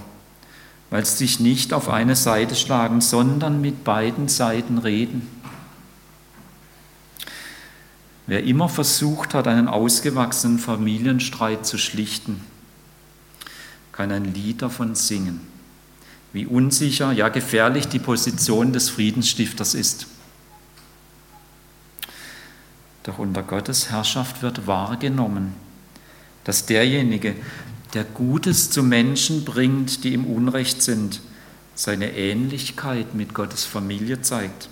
weil 0.90 1.04
sie 1.04 1.16
sich 1.16 1.40
nicht 1.40 1.72
auf 1.72 1.88
eine 1.88 2.16
Seite 2.16 2.54
schlagen, 2.54 3.00
sondern 3.00 3.60
mit 3.60 3.84
beiden 3.84 4.28
Seiten 4.28 4.78
reden. 4.78 5.26
Wer 8.26 8.42
immer 8.42 8.68
versucht 8.68 9.34
hat, 9.34 9.46
einen 9.46 9.68
ausgewachsenen 9.68 10.58
Familienstreit 10.58 11.64
zu 11.64 11.78
schlichten, 11.78 12.40
kann 13.92 14.10
ein 14.10 14.34
Lied 14.34 14.62
davon 14.62 14.94
singen, 14.94 15.40
wie 16.32 16.44
unsicher, 16.44 17.12
ja 17.12 17.28
gefährlich 17.28 17.88
die 17.88 18.00
Position 18.00 18.72
des 18.72 18.90
Friedensstifters 18.90 19.74
ist. 19.74 20.08
Doch 23.04 23.18
unter 23.18 23.44
Gottes 23.44 23.90
Herrschaft 23.90 24.42
wird 24.42 24.66
wahrgenommen, 24.66 25.54
dass 26.42 26.66
derjenige, 26.66 27.36
der 27.94 28.02
Gutes 28.02 28.70
zu 28.70 28.82
Menschen 28.82 29.44
bringt, 29.44 30.02
die 30.02 30.12
im 30.12 30.26
Unrecht 30.26 30.82
sind, 30.82 31.20
seine 31.76 32.16
Ähnlichkeit 32.16 33.14
mit 33.14 33.32
Gottes 33.32 33.64
Familie 33.64 34.22
zeigt. 34.22 34.68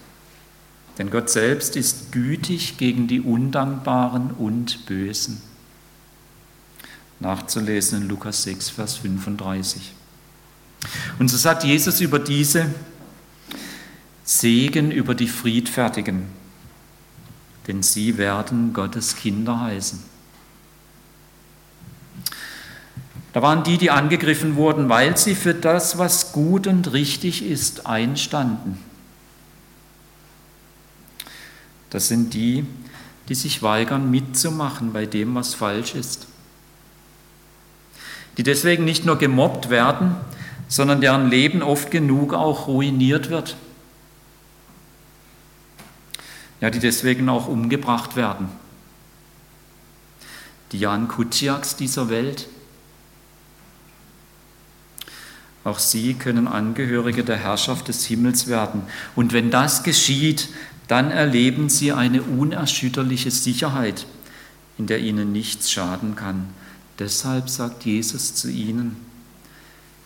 Denn 0.99 1.11
Gott 1.11 1.29
selbst 1.31 1.77
ist 1.77 2.13
gütig 2.13 2.79
gegen 2.79 3.09
die 3.09 3.21
Undankbaren 3.21 4.31
und 4.31 4.87
Bösen. 4.87 5.43
Nachzulesen 7.21 8.03
in 8.03 8.09
Lukas 8.09 8.43
6, 8.45 8.71
Vers 8.71 8.97
35. 8.97 9.93
Und 11.19 11.29
so 11.29 11.37
sagt 11.37 11.65
Jesus 11.65 12.01
über 12.01 12.19
diese 12.19 12.67
Segen 14.25 14.91
über 14.91 15.15
die 15.15 15.29
Friedfertigen 15.29 16.27
denn 17.67 17.83
sie 17.83 18.19
werden 18.19 18.73
Gottes 18.73 19.17
Kinder 19.17 19.61
heißen. 19.61 20.03
Da 23.33 23.43
waren 23.43 23.65
die, 23.65 23.79
die 23.79 23.91
angegriffen 23.91 24.55
wurden, 24.55 24.89
weil 24.89 25.17
sie 25.17 25.35
für 25.35 25.55
das, 25.55 25.99
was 25.99 26.33
gut 26.33 26.67
und 26.67 26.93
richtig 26.93 27.45
ist, 27.45 27.87
einstanden. 27.87 28.79
Das 31.95 32.09
sind 32.09 32.35
die, 32.35 32.67
die 33.31 33.35
sich 33.35 33.63
weigern 33.63 34.11
mitzumachen 34.11 34.93
bei 34.93 35.07
dem, 35.07 35.35
was 35.35 35.55
falsch 35.55 35.95
ist. 35.95 36.27
Die 38.37 38.43
deswegen 38.43 38.85
nicht 38.85 39.07
nur 39.07 39.17
gemobbt 39.17 39.71
werden, 39.71 40.15
sondern 40.69 41.01
deren 41.01 41.31
Leben 41.31 41.63
oft 41.63 41.91
genug 41.91 42.35
auch 42.35 42.67
ruiniert 42.67 43.31
wird 43.31 43.57
ja, 46.65 46.71
die 46.71 46.79
deswegen 46.79 47.29
auch 47.29 47.47
umgebracht 47.47 48.17
werden. 48.17 48.49
Die 50.73 50.79
Jan 50.79 51.09
Kuciaks 51.09 51.77
dieser 51.77 52.09
Welt. 52.09 52.49
Auch 55.63 55.79
sie 55.79 56.15
können 56.15 56.49
Angehörige 56.49 57.23
der 57.23 57.37
Herrschaft 57.37 57.89
des 57.89 58.07
Himmels 58.07 58.47
werden. 58.47 58.85
Und 59.15 59.35
wenn 59.35 59.51
das 59.51 59.83
geschieht, 59.83 60.49
dann 60.89 61.11
erleben 61.11 61.69
sie 61.69 61.93
eine 61.93 62.23
unerschütterliche 62.23 63.31
Sicherheit, 63.31 64.07
in 64.79 64.87
der 64.87 65.01
ihnen 65.01 65.33
nichts 65.33 65.71
schaden 65.71 66.15
kann. 66.15 66.49
Deshalb 66.99 67.49
sagt 67.49 67.85
Jesus 67.85 68.35
zu 68.35 68.51
ihnen, 68.51 68.97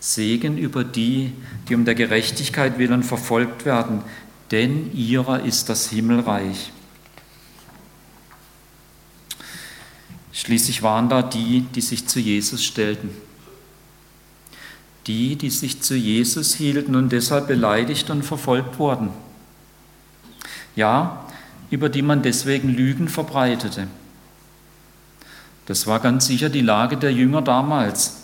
Segen 0.01 0.59
über 0.59 0.85
die, 0.85 1.33
die 1.69 1.75
um 1.75 1.85
der 1.85 1.95
Gerechtigkeit 1.95 2.79
willen 2.79 3.03
verfolgt 3.03 3.65
werden, 3.65 4.03
denn 4.51 4.95
ihrer 4.95 5.45
ist 5.45 5.69
das 5.69 5.91
Himmelreich. 5.91 6.73
Schließlich 10.33 10.83
waren 10.83 11.09
da 11.09 11.23
die, 11.23 11.63
die 11.75 11.81
sich 11.81 12.07
zu 12.07 12.21
Jesus 12.21 12.65
stellten. 12.65 13.11
Die, 15.09 15.35
die 15.35 15.51
sich 15.51 15.83
zu 15.83 15.97
Jesus 15.97 16.55
hielten 16.55 16.95
und 16.95 17.11
deshalb 17.11 17.49
beleidigt 17.49 18.09
und 18.11 18.23
verfolgt 18.23 18.79
wurden. 18.79 19.11
Ja, 20.79 21.27
über 21.71 21.89
die 21.89 22.03
man 22.03 22.23
deswegen 22.23 22.69
Lügen 22.69 23.09
verbreitete. 23.09 23.89
Das 25.67 25.89
war 25.89 25.99
ganz 25.99 26.27
sicher 26.27 26.51
die 26.51 26.61
Lage 26.61 26.97
der 26.97 27.13
Jünger 27.13 27.43
damals. 27.43 28.19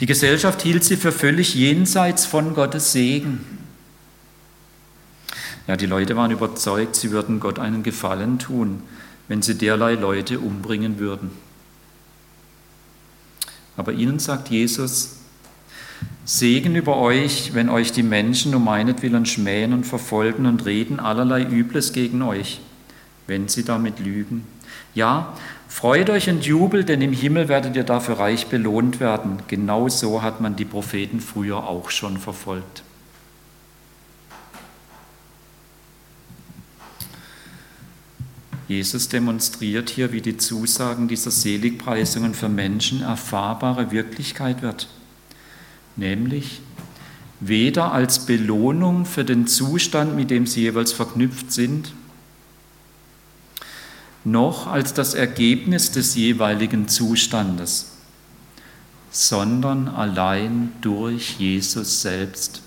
Die 0.00 0.04
Gesellschaft 0.04 0.60
hielt 0.60 0.84
sie 0.84 0.98
für 0.98 1.12
völlig 1.12 1.54
jenseits 1.54 2.26
von 2.26 2.52
Gottes 2.52 2.92
Segen. 2.92 3.40
Ja, 5.66 5.78
die 5.78 5.86
Leute 5.86 6.16
waren 6.16 6.32
überzeugt, 6.32 6.96
sie 6.96 7.12
würden 7.12 7.40
Gott 7.40 7.58
einen 7.58 7.82
Gefallen 7.82 8.38
tun, 8.38 8.82
wenn 9.26 9.40
sie 9.40 9.54
derlei 9.54 9.94
Leute 9.94 10.38
umbringen 10.38 10.98
würden. 10.98 11.30
Aber 13.78 13.94
ihnen 13.94 14.18
sagt 14.18 14.50
Jesus, 14.50 15.20
Segen 16.24 16.74
über 16.74 16.96
euch, 16.96 17.54
wenn 17.54 17.68
euch 17.68 17.92
die 17.92 18.02
Menschen 18.02 18.54
um 18.54 18.64
meinetwillen 18.64 19.26
schmähen 19.26 19.72
und 19.72 19.84
verfolgen 19.84 20.46
und 20.46 20.66
reden 20.66 20.98
allerlei 20.98 21.42
Übles 21.42 21.92
gegen 21.92 22.22
euch, 22.22 22.60
wenn 23.26 23.48
sie 23.48 23.64
damit 23.64 24.00
lügen. 24.00 24.44
Ja, 24.94 25.34
freut 25.68 26.10
euch 26.10 26.28
und 26.28 26.44
jubelt, 26.44 26.88
denn 26.88 27.00
im 27.00 27.12
Himmel 27.12 27.48
werdet 27.48 27.76
ihr 27.76 27.84
dafür 27.84 28.18
reich 28.18 28.46
belohnt 28.48 28.98
werden. 28.98 29.38
Genau 29.46 29.88
so 29.88 30.22
hat 30.22 30.40
man 30.40 30.56
die 30.56 30.64
Propheten 30.64 31.20
früher 31.20 31.66
auch 31.66 31.90
schon 31.90 32.18
verfolgt. 32.18 32.82
Jesus 38.68 39.08
demonstriert 39.08 39.90
hier, 39.90 40.12
wie 40.12 40.20
die 40.20 40.38
Zusagen 40.38 41.06
dieser 41.06 41.30
Seligpreisungen 41.30 42.34
für 42.34 42.48
Menschen 42.48 43.02
erfahrbare 43.02 43.92
Wirklichkeit 43.92 44.60
wird, 44.60 44.88
nämlich 45.96 46.60
weder 47.40 47.92
als 47.92 48.20
Belohnung 48.26 49.04
für 49.04 49.24
den 49.24 49.46
Zustand, 49.46 50.16
mit 50.16 50.30
dem 50.30 50.46
sie 50.46 50.62
jeweils 50.62 50.92
verknüpft 50.92 51.52
sind, 51.52 51.92
noch 54.24 54.66
als 54.66 54.94
das 54.94 55.14
Ergebnis 55.14 55.92
des 55.92 56.14
jeweiligen 56.14 56.88
Zustandes, 56.88 57.92
sondern 59.10 59.88
allein 59.88 60.72
durch 60.80 61.38
Jesus 61.38 62.02
selbst. 62.02 62.62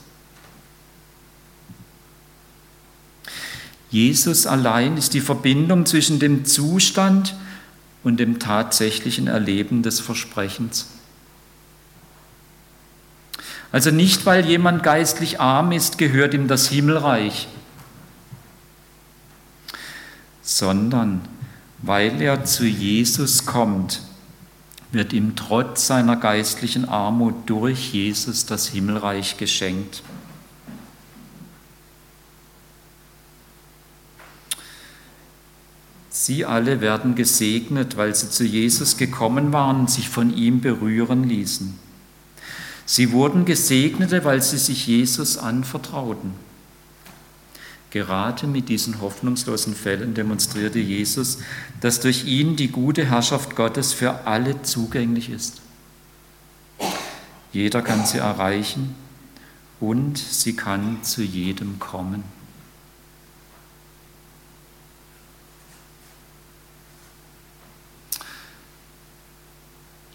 Jesus 3.91 4.45
allein 4.45 4.97
ist 4.97 5.13
die 5.15 5.21
Verbindung 5.21 5.85
zwischen 5.85 6.19
dem 6.19 6.45
Zustand 6.45 7.35
und 8.03 8.19
dem 8.19 8.39
tatsächlichen 8.39 9.27
Erleben 9.27 9.81
des 9.81 9.99
Versprechens. 9.99 10.87
Also 13.71 13.91
nicht, 13.91 14.25
weil 14.25 14.45
jemand 14.45 14.81
geistlich 14.83 15.39
arm 15.39 15.71
ist, 15.71 15.97
gehört 15.97 16.33
ihm 16.33 16.47
das 16.47 16.69
Himmelreich, 16.69 17.47
sondern 20.41 21.21
weil 21.79 22.21
er 22.21 22.45
zu 22.45 22.65
Jesus 22.65 23.45
kommt, 23.45 24.01
wird 24.91 25.13
ihm 25.13 25.35
trotz 25.35 25.85
seiner 25.85 26.15
geistlichen 26.15 26.89
Armut 26.89 27.47
durch 27.47 27.93
Jesus 27.93 28.47
das 28.47 28.67
Himmelreich 28.69 29.37
geschenkt. 29.37 30.01
Sie 36.09 36.43
alle 36.43 36.81
werden 36.81 37.13
gesegnet, 37.13 37.97
weil 37.97 38.15
sie 38.15 38.29
zu 38.29 38.43
Jesus 38.43 38.97
gekommen 38.97 39.53
waren 39.53 39.81
und 39.81 39.91
sich 39.91 40.09
von 40.09 40.35
ihm 40.35 40.59
berühren 40.59 41.23
ließen. 41.23 41.88
Sie 42.91 43.11
wurden 43.11 43.45
Gesegnete, 43.45 44.25
weil 44.25 44.41
sie 44.41 44.57
sich 44.57 44.87
Jesus 44.87 45.37
anvertrauten. 45.37 46.33
Gerade 47.91 48.47
mit 48.47 48.67
diesen 48.67 48.99
hoffnungslosen 48.99 49.75
Fällen 49.75 50.15
demonstrierte 50.15 50.79
Jesus, 50.79 51.37
dass 51.81 51.99
durch 51.99 52.25
ihn 52.25 52.55
die 52.55 52.69
gute 52.69 53.05
Herrschaft 53.05 53.55
Gottes 53.55 53.93
für 53.93 54.25
alle 54.25 54.63
zugänglich 54.63 55.29
ist. 55.29 55.61
Jeder 57.53 57.83
kann 57.83 58.07
sie 58.07 58.17
erreichen 58.17 58.95
und 59.79 60.17
sie 60.17 60.55
kann 60.55 61.03
zu 61.03 61.21
jedem 61.21 61.77
kommen. 61.77 62.23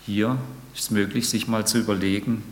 Hier 0.04 0.38
ist 0.74 0.82
es 0.82 0.90
möglich, 0.90 1.28
sich 1.28 1.46
mal 1.46 1.64
zu 1.68 1.78
überlegen, 1.78 2.42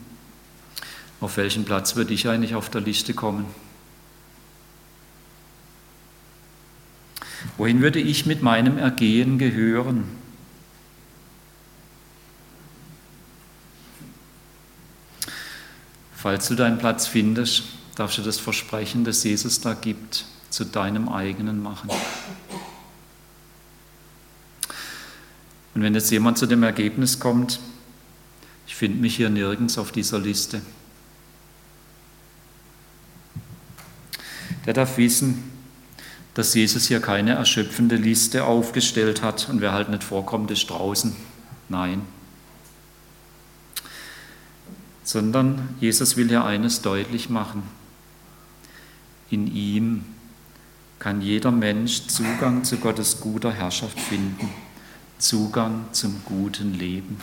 auf 1.23 1.37
welchen 1.37 1.65
Platz 1.65 1.95
würde 1.95 2.13
ich 2.13 2.29
eigentlich 2.29 2.57
auf 2.57 2.69
der 2.69 2.81
Liste 2.81 3.15
kommen. 3.15 3.47
Wohin 7.57 7.81
würde 7.81 8.01
ich 8.01 8.27
mit 8.27 8.43
meinem 8.43 8.77
Ergehen 8.77 9.39
gehören? 9.39 10.05
Falls 16.17 16.49
du 16.49 16.57
deinen 16.57 16.79
Platz 16.79 17.07
findest, 17.07 17.65
darfst 17.95 18.19
du 18.19 18.23
das 18.23 18.41
Versprechen, 18.41 19.05
das 19.05 19.23
Jesus 19.23 19.61
da 19.61 19.75
gibt, 19.75 20.25
zu 20.51 20.65
deinem 20.65 21.09
eigenen 21.09 21.63
machen. 21.63 21.89
Und 25.75 25.83
wenn 25.83 25.95
jetzt 25.95 26.11
jemand 26.11 26.37
zu 26.37 26.47
dem 26.47 26.65
Ergebnis 26.65 27.21
kommt, 27.21 27.61
ich 28.67 28.75
finde 28.75 28.99
mich 28.99 29.15
hier 29.15 29.31
nirgends 29.31 29.79
auf 29.79 29.93
dieser 29.93 30.19
Liste, 30.19 30.63
der 34.67 34.75
darf 34.75 34.97
wissen, 34.97 35.51
dass 36.35 36.55
Jesus 36.55 36.87
hier 36.87 37.01
keine 37.01 37.33
erschöpfende 37.33 37.97
Liste 37.97 38.45
aufgestellt 38.45 39.23
hat 39.23 39.49
und 39.49 39.61
wer 39.61 39.73
halt 39.73 39.91
nicht 39.91 40.05
vorkommt, 40.05 40.51
ist 40.51 40.71
draußen. 40.71 41.15
Nein. 41.69 42.03
Sondern 45.05 45.75
Jesus 45.81 46.17
will 46.17 46.29
hier 46.29 46.45
eines 46.45 46.81
deutlich 46.81 47.29
machen. 47.29 47.63
In 49.31 49.53
ihm 49.55 50.05
kann 50.99 51.21
jeder 51.21 51.51
Mensch 51.51 52.07
Zugang 52.07 52.65
zu 52.65 52.77
Gottes 52.77 53.21
guter 53.21 53.53
Herrschaft 53.53 53.99
finden. 53.99 54.49
Zugang 55.19 55.87
zum 55.93 56.23
guten 56.25 56.75
Leben. 56.75 57.19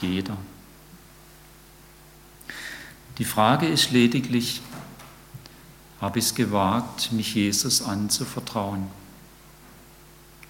Jeder. 0.00 0.36
Die 3.18 3.24
Frage 3.24 3.66
ist 3.66 3.92
lediglich, 3.92 4.60
habe 6.04 6.18
ich 6.18 6.26
es 6.26 6.34
gewagt, 6.34 7.12
mich 7.12 7.34
Jesus 7.34 7.80
anzuvertrauen? 7.80 8.88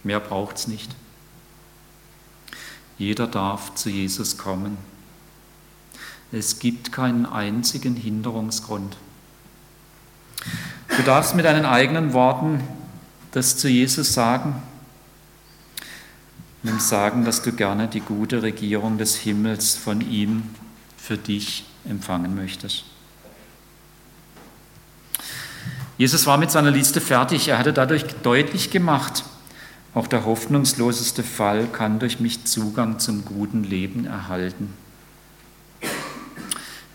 Mehr 0.02 0.18
braucht 0.18 0.56
es 0.56 0.66
nicht. 0.66 0.90
Jeder 2.98 3.28
darf 3.28 3.74
zu 3.76 3.88
Jesus 3.88 4.36
kommen. 4.36 4.76
Es 6.32 6.58
gibt 6.58 6.90
keinen 6.90 7.24
einzigen 7.24 7.94
Hinderungsgrund. 7.94 8.96
Du 10.96 11.02
darfst 11.04 11.36
mit 11.36 11.44
deinen 11.44 11.64
eigenen 11.64 12.12
Worten 12.12 12.60
das 13.30 13.56
zu 13.56 13.68
Jesus 13.68 14.12
sagen 14.12 14.60
ihm 16.64 16.80
sagen, 16.80 17.24
dass 17.24 17.42
du 17.42 17.52
gerne 17.52 17.88
die 17.88 18.00
gute 18.00 18.42
Regierung 18.42 18.96
des 18.98 19.16
Himmels 19.16 19.76
von 19.76 20.00
ihm 20.00 20.44
für 20.96 21.18
dich 21.18 21.66
empfangen 21.84 22.34
möchtest. 22.34 22.84
Jesus 25.96 26.26
war 26.26 26.38
mit 26.38 26.50
seiner 26.50 26.70
Liste 26.70 27.00
fertig. 27.00 27.48
Er 27.48 27.58
hatte 27.58 27.72
dadurch 27.72 28.04
deutlich 28.22 28.70
gemacht, 28.70 29.24
auch 29.94 30.08
der 30.08 30.24
hoffnungsloseste 30.24 31.22
Fall 31.22 31.68
kann 31.68 32.00
durch 32.00 32.18
mich 32.18 32.44
Zugang 32.44 32.98
zum 32.98 33.24
guten 33.24 33.62
Leben 33.62 34.06
erhalten. 34.06 34.72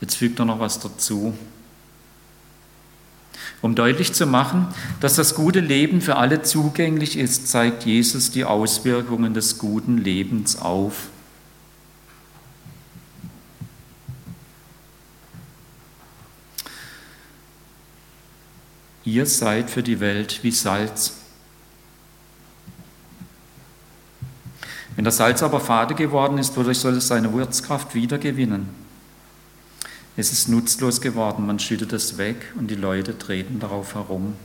Jetzt 0.01 0.15
fügt 0.15 0.39
er 0.39 0.45
noch 0.45 0.59
was 0.59 0.79
dazu. 0.79 1.33
Um 3.61 3.75
deutlich 3.75 4.13
zu 4.13 4.25
machen, 4.25 4.67
dass 5.01 5.15
das 5.15 5.35
gute 5.35 5.59
Leben 5.59 6.01
für 6.01 6.15
alle 6.15 6.41
zugänglich 6.41 7.17
ist, 7.17 7.49
zeigt 7.49 7.85
Jesus 7.85 8.31
die 8.31 8.45
Auswirkungen 8.45 9.33
des 9.33 9.57
guten 9.57 9.97
Lebens 9.97 10.57
auf. 10.57 11.09
Ihr 19.09 19.25
seid 19.25 19.71
für 19.71 19.81
die 19.81 19.99
Welt 19.99 20.43
wie 20.43 20.51
Salz. 20.51 21.15
Wenn 24.95 25.03
das 25.03 25.17
Salz 25.17 25.41
aber 25.41 25.59
fade 25.59 25.95
geworden 25.95 26.37
ist, 26.37 26.55
wodurch 26.55 26.77
soll 26.77 26.93
es 26.93 27.07
seine 27.07 27.33
Wurzkraft 27.33 27.95
wiedergewinnen? 27.95 28.69
Es 30.15 30.31
ist 30.31 30.47
nutzlos 30.47 31.01
geworden, 31.01 31.47
man 31.47 31.57
schüttet 31.57 31.91
es 31.91 32.19
weg 32.19 32.53
und 32.55 32.69
die 32.69 32.75
Leute 32.75 33.17
treten 33.17 33.59
darauf 33.59 33.95
herum. 33.95 34.35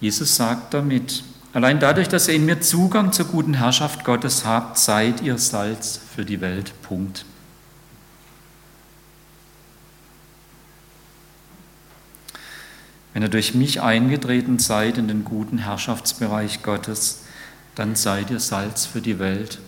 Jesus 0.00 0.34
sagt 0.34 0.74
damit, 0.74 1.22
allein 1.52 1.78
dadurch, 1.78 2.08
dass 2.08 2.26
ihr 2.26 2.34
in 2.34 2.44
mir 2.44 2.60
Zugang 2.60 3.12
zur 3.12 3.26
guten 3.26 3.54
Herrschaft 3.54 4.02
Gottes 4.02 4.44
habt, 4.44 4.78
seid 4.78 5.20
ihr 5.20 5.38
Salz 5.38 6.00
für 6.12 6.24
die 6.24 6.40
Welt. 6.40 6.72
Punkt. 6.82 7.24
Wenn 13.12 13.22
ihr 13.22 13.28
durch 13.28 13.54
mich 13.54 13.82
eingetreten 13.82 14.58
seid 14.58 14.98
in 14.98 15.08
den 15.08 15.24
guten 15.24 15.58
Herrschaftsbereich 15.58 16.62
Gottes, 16.62 17.24
dann 17.74 17.94
seid 17.94 18.30
ihr 18.30 18.40
Salz 18.40 18.86
für 18.86 19.00
die 19.00 19.18
Welt. 19.18 19.58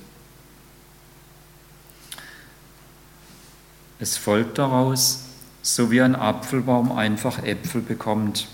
Es 3.99 4.17
folgt 4.17 4.59
daraus, 4.59 5.25
so 5.63 5.91
wie 5.91 6.03
ein 6.03 6.15
Apfelbaum 6.15 6.93
einfach 6.93 7.43
Äpfel 7.43 7.81
bekommt. 7.81 8.49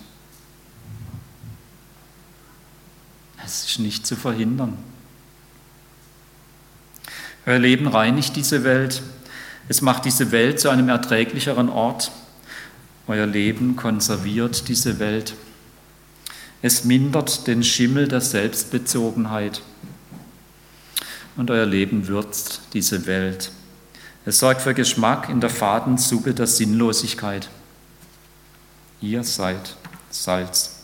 Es 3.44 3.64
ist 3.64 3.79
nicht 3.81 4.07
zu 4.07 4.14
verhindern. 4.14 4.79
Euer 7.46 7.59
Leben 7.59 7.88
reinigt 7.88 8.37
diese 8.37 8.62
Welt. 8.64 9.03
Es 9.68 9.83
macht 9.83 10.05
diese 10.05 10.31
Welt 10.31 10.61
zu 10.61 10.68
einem 10.68 10.88
erträglicheren 10.88 11.68
Ort. 11.68 12.12
Euer 13.07 13.27
Leben 13.27 13.77
konserviert 13.77 14.69
diese 14.69 14.99
Welt. 14.99 15.35
Es 16.63 16.85
mindert 16.85 17.47
den 17.47 17.65
Schimmel 17.65 18.07
der 18.07 18.21
Selbstbezogenheit. 18.21 19.63
Und 21.37 21.51
euer 21.51 21.67
Leben 21.67 22.07
würzt 22.07 22.61
diese 22.75 23.07
Welt. 23.07 23.51
Es 24.27 24.39
sorgt 24.39 24.61
für 24.61 24.75
Geschmack 24.75 25.29
in 25.29 25.41
der 25.41 25.51
faden 25.51 25.97
Suppe 25.97 26.35
der 26.35 26.47
Sinnlosigkeit. 26.47 27.49
Ihr 29.01 29.25
seid 29.25 29.77
Salz. 30.11 30.77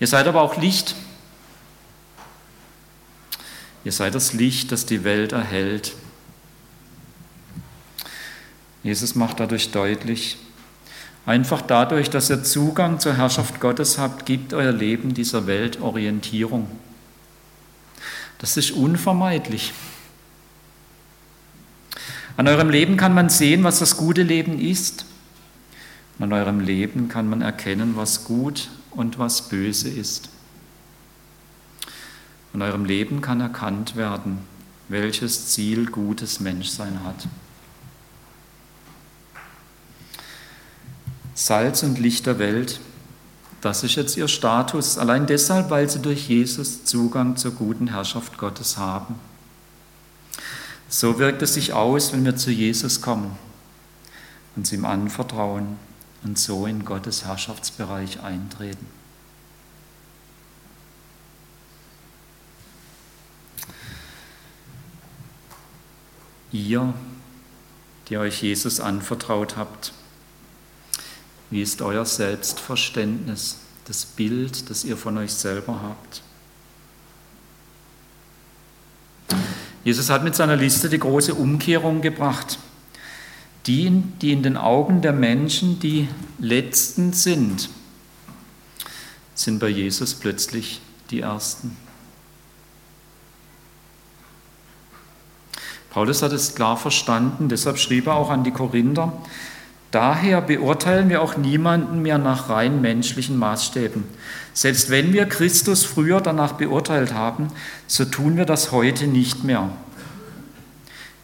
Ihr 0.00 0.08
seid 0.08 0.26
aber 0.26 0.42
auch 0.42 0.56
Licht. 0.56 0.96
Ihr 3.84 3.92
seid 3.92 4.14
das 4.14 4.32
Licht, 4.32 4.72
das 4.72 4.86
die 4.86 5.04
Welt 5.04 5.32
erhält. 5.32 5.94
Jesus 8.84 9.14
macht 9.14 9.40
dadurch 9.40 9.70
deutlich, 9.70 10.36
einfach 11.24 11.62
dadurch, 11.62 12.10
dass 12.10 12.28
ihr 12.28 12.44
Zugang 12.44 13.00
zur 13.00 13.16
Herrschaft 13.16 13.58
Gottes 13.58 13.98
habt, 13.98 14.26
gibt 14.26 14.52
euer 14.52 14.72
Leben 14.72 15.14
dieser 15.14 15.46
Welt 15.46 15.80
Orientierung. 15.80 16.68
Das 18.38 18.58
ist 18.58 18.72
unvermeidlich. 18.72 19.72
An 22.36 22.46
eurem 22.46 22.68
Leben 22.68 22.98
kann 22.98 23.14
man 23.14 23.30
sehen, 23.30 23.64
was 23.64 23.78
das 23.78 23.96
gute 23.96 24.22
Leben 24.22 24.58
ist. 24.58 25.06
An 26.18 26.32
eurem 26.32 26.60
Leben 26.60 27.08
kann 27.08 27.28
man 27.28 27.40
erkennen, 27.40 27.96
was 27.96 28.24
gut 28.24 28.68
und 28.90 29.18
was 29.18 29.48
böse 29.48 29.88
ist. 29.88 30.28
An 32.52 32.60
eurem 32.60 32.84
Leben 32.84 33.22
kann 33.22 33.40
erkannt 33.40 33.96
werden, 33.96 34.40
welches 34.88 35.48
Ziel 35.48 35.86
gutes 35.86 36.38
Menschsein 36.38 37.02
hat. 37.02 37.26
Salz 41.34 41.82
und 41.82 41.98
Licht 41.98 42.26
der 42.26 42.38
Welt, 42.38 42.80
das 43.60 43.82
ist 43.82 43.94
jetzt 43.94 44.16
ihr 44.16 44.28
Status, 44.28 44.98
allein 44.98 45.26
deshalb, 45.26 45.70
weil 45.70 45.88
sie 45.88 46.00
durch 46.00 46.28
Jesus 46.28 46.84
Zugang 46.84 47.36
zur 47.36 47.52
guten 47.52 47.88
Herrschaft 47.88 48.36
Gottes 48.38 48.76
haben. 48.76 49.14
So 50.88 51.18
wirkt 51.18 51.42
es 51.42 51.54
sich 51.54 51.72
aus, 51.72 52.12
wenn 52.12 52.24
wir 52.24 52.36
zu 52.36 52.50
Jesus 52.50 53.00
kommen, 53.00 53.36
uns 54.54 54.70
ihm 54.70 54.84
anvertrauen 54.84 55.78
und 56.24 56.38
so 56.38 56.66
in 56.66 56.84
Gottes 56.84 57.24
Herrschaftsbereich 57.24 58.22
eintreten. 58.22 58.86
Ihr, 66.52 66.94
die 68.08 68.18
euch 68.18 68.42
Jesus 68.42 68.78
anvertraut 68.78 69.56
habt, 69.56 69.92
wie 71.54 71.62
ist 71.62 71.82
euer 71.82 72.04
Selbstverständnis, 72.04 73.58
das 73.84 74.04
Bild, 74.04 74.68
das 74.70 74.82
ihr 74.82 74.96
von 74.96 75.16
euch 75.18 75.32
selber 75.32 75.80
habt? 75.82 76.20
Jesus 79.84 80.10
hat 80.10 80.24
mit 80.24 80.34
seiner 80.34 80.56
Liste 80.56 80.88
die 80.88 80.98
große 80.98 81.32
Umkehrung 81.32 82.00
gebracht. 82.00 82.58
Die, 83.66 84.02
die 84.20 84.32
in 84.32 84.42
den 84.42 84.56
Augen 84.56 85.00
der 85.00 85.12
Menschen 85.12 85.78
die 85.78 86.08
Letzten 86.40 87.12
sind, 87.12 87.70
sind 89.36 89.60
bei 89.60 89.68
Jesus 89.68 90.14
plötzlich 90.14 90.80
die 91.12 91.20
Ersten. 91.20 91.76
Paulus 95.90 96.20
hat 96.20 96.32
es 96.32 96.56
klar 96.56 96.76
verstanden, 96.76 97.48
deshalb 97.48 97.78
schrieb 97.78 98.08
er 98.08 98.16
auch 98.16 98.30
an 98.30 98.42
die 98.42 98.50
Korinther, 98.50 99.12
Daher 99.94 100.40
beurteilen 100.40 101.08
wir 101.08 101.22
auch 101.22 101.36
niemanden 101.36 102.02
mehr 102.02 102.18
nach 102.18 102.48
rein 102.50 102.80
menschlichen 102.80 103.36
Maßstäben. 103.36 104.02
Selbst 104.52 104.90
wenn 104.90 105.12
wir 105.12 105.26
Christus 105.26 105.84
früher 105.84 106.20
danach 106.20 106.54
beurteilt 106.54 107.14
haben, 107.14 107.46
so 107.86 108.04
tun 108.04 108.36
wir 108.36 108.44
das 108.44 108.72
heute 108.72 109.06
nicht 109.06 109.44
mehr. 109.44 109.70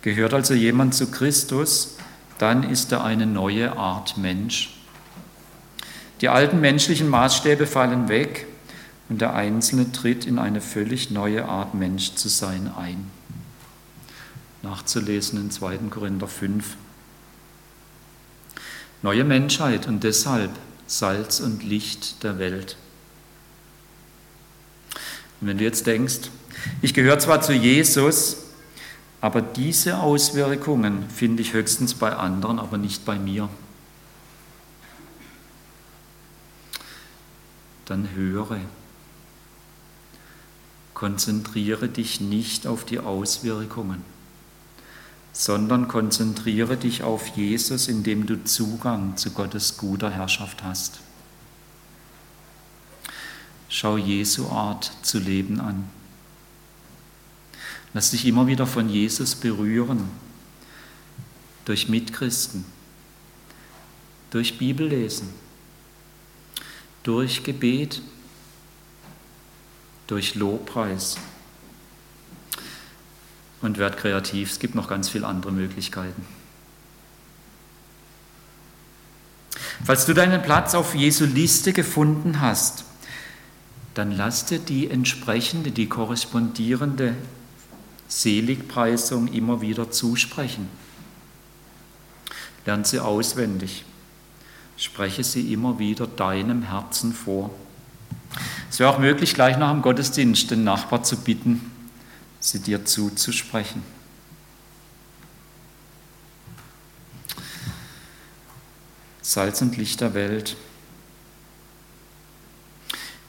Gehört 0.02 0.35
also 0.35 0.54
jemand 0.54 0.94
zu 0.94 1.11
Christus, 1.11 1.96
dann 2.38 2.62
ist 2.62 2.92
er 2.92 3.02
eine 3.02 3.26
neue 3.26 3.76
Art 3.76 4.16
Mensch. 4.16 4.78
Die 6.20 6.28
alten 6.28 6.61
menschlichen 6.61 7.09
Maßstäbe 7.09 7.66
fallen 7.66 8.09
weg 8.09 8.46
und 9.09 9.20
der 9.20 9.35
Einzelne 9.35 9.90
tritt 9.90 10.26
in 10.26 10.38
eine 10.38 10.61
völlig 10.61 11.11
neue 11.11 11.44
Art 11.44 11.74
Mensch 11.74 12.14
zu 12.14 12.28
sein 12.28 12.70
ein. 12.78 13.11
Nachzulesen 14.62 15.40
in 15.40 15.50
2. 15.50 15.78
Korinther 15.90 16.28
5, 16.28 16.76
neue 19.03 19.25
Menschheit 19.25 19.87
und 19.87 20.05
deshalb 20.05 20.51
Salz 20.87 21.41
und 21.41 21.63
Licht 21.63 22.23
der 22.23 22.39
Welt. 22.39 22.77
Und 25.41 25.49
wenn 25.49 25.59
du 25.59 25.65
jetzt 25.65 25.87
denkst, 25.87 26.31
ich 26.83 26.93
gehöre 26.93 27.19
zwar 27.19 27.41
zu 27.41 27.53
Jesus, 27.53 28.45
aber 29.21 29.41
diese 29.41 29.99
Auswirkungen 29.99 31.09
finde 31.09 31.43
ich 31.43 31.53
höchstens 31.53 31.95
bei 31.95 32.15
anderen, 32.15 32.59
aber 32.59 32.79
nicht 32.79 33.05
bei 33.05 33.19
mir. 33.19 33.49
Dann 37.87 38.11
höre. 38.15 38.59
Konzentriere 40.95 41.89
dich 41.89 42.21
nicht 42.21 42.67
auf 42.67 42.85
die 42.85 42.99
Auswirkungen 42.99 44.05
sondern 45.33 45.88
konzentriere 45.88 46.77
dich 46.77 47.03
auf 47.03 47.27
Jesus, 47.29 47.88
indem 47.88 48.27
du 48.27 48.45
Zugang 48.45 49.16
zu 49.16 49.31
Gottes 49.31 49.77
guter 49.77 50.11
Herrschaft 50.11 50.62
hast. 50.62 51.01
Schau 53.69 53.97
Jesu 53.97 54.49
Art 54.49 54.90
zu 55.03 55.19
leben 55.19 55.61
an. 55.61 55.88
Lass 57.95 58.11
dich 58.11 58.27
immer 58.27 58.47
wieder 58.47 58.66
von 58.66 58.88
Jesus 58.88 59.35
berühren, 59.35 60.09
durch 61.64 61.88
Mitchristen, 61.88 62.64
durch 64.31 64.59
Bibellesen, 64.59 65.29
durch 67.03 67.43
Gebet, 67.43 68.03
durch 70.07 70.35
Lobpreis 70.35 71.16
und 73.62 73.79
werd 73.79 73.96
kreativ. 73.96 74.51
Es 74.51 74.59
gibt 74.59 74.75
noch 74.75 74.88
ganz 74.88 75.09
viele 75.09 75.27
andere 75.27 75.53
Möglichkeiten. 75.53 76.25
Falls 79.85 80.07
du 80.07 80.14
deinen 80.14 80.42
Platz 80.42 80.75
auf 80.75 80.94
Jesu 80.94 81.25
Liste 81.25 81.73
gefunden 81.73 82.40
hast, 82.40 82.85
dann 83.94 84.12
lass 84.12 84.46
dir 84.46 84.59
die 84.59 84.90
entsprechende, 84.90 85.70
die 85.70 85.88
korrespondierende 85.88 87.14
Seligpreisung 88.09 89.29
immer 89.29 89.61
wieder 89.61 89.90
zusprechen. 89.90 90.68
Lern 92.66 92.85
sie 92.85 93.01
auswendig. 93.01 93.85
Spreche 94.77 95.25
sie 95.25 95.53
immer 95.53 95.79
wieder 95.79 96.07
deinem 96.07 96.62
Herzen 96.62 97.12
vor. 97.12 97.51
Es 98.70 98.79
wäre 98.79 98.90
auch 98.90 98.99
möglich, 98.99 99.35
gleich 99.35 99.59
nach 99.59 99.73
dem 99.73 99.83
Gottesdienst 99.83 100.51
den 100.51 100.64
Nachbar 100.64 101.03
zu 101.03 101.16
bitten, 101.16 101.70
sie 102.40 102.59
dir 102.59 102.85
zuzusprechen. 102.85 103.83
Salz 109.22 109.62
und 109.62 109.76
Licht 109.76 110.00
der 110.00 110.14
Welt. 110.14 110.57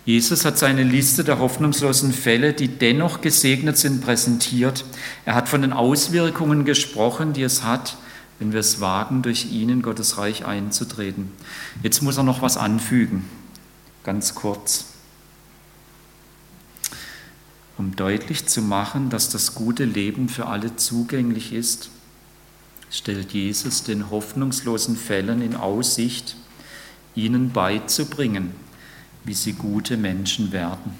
Jesus 0.03 0.45
hat 0.45 0.57
seine 0.57 0.83
Liste 0.83 1.23
der 1.23 1.37
hoffnungslosen 1.37 2.11
Fälle, 2.11 2.53
die 2.53 2.69
dennoch 2.69 3.21
gesegnet 3.21 3.77
sind, 3.77 4.01
präsentiert. 4.01 4.83
Er 5.25 5.35
hat 5.35 5.47
von 5.47 5.61
den 5.61 5.73
Auswirkungen 5.73 6.65
gesprochen, 6.65 7.33
die 7.33 7.43
es 7.43 7.63
hat, 7.63 7.97
wenn 8.39 8.51
wir 8.51 8.61
es 8.61 8.81
wagen, 8.81 9.21
durch 9.21 9.51
ihn 9.51 9.69
in 9.69 9.81
Gottes 9.83 10.17
Reich 10.17 10.43
einzutreten. 10.45 11.31
Jetzt 11.83 12.01
muss 12.01 12.17
er 12.17 12.23
noch 12.23 12.41
was 12.41 12.57
anfügen, 12.57 13.29
ganz 14.03 14.33
kurz 14.33 14.90
um 17.81 17.95
deutlich 17.95 18.45
zu 18.45 18.61
machen, 18.61 19.09
dass 19.09 19.29
das 19.29 19.55
gute 19.55 19.85
Leben 19.85 20.29
für 20.29 20.45
alle 20.45 20.75
zugänglich 20.75 21.51
ist, 21.51 21.89
stellt 22.91 23.33
Jesus 23.33 23.81
den 23.81 24.11
hoffnungslosen 24.11 24.95
Fällen 24.95 25.41
in 25.41 25.55
Aussicht, 25.55 26.35
ihnen 27.15 27.51
beizubringen, 27.51 28.51
wie 29.23 29.33
sie 29.33 29.53
gute 29.53 29.97
Menschen 29.97 30.51
werden. 30.51 30.93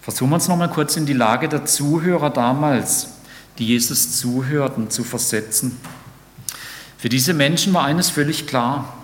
Versuchen 0.00 0.30
wir 0.30 0.36
uns 0.36 0.46
nochmal 0.46 0.70
kurz 0.70 0.96
in 0.96 1.06
die 1.06 1.12
Lage 1.12 1.48
der 1.48 1.66
Zuhörer 1.66 2.30
damals, 2.30 3.14
die 3.58 3.66
Jesus 3.66 4.16
zuhörten, 4.16 4.90
zu 4.90 5.02
versetzen. 5.02 5.76
Für 6.98 7.08
diese 7.08 7.34
Menschen 7.34 7.74
war 7.74 7.82
eines 7.82 8.10
völlig 8.10 8.46
klar. 8.46 8.94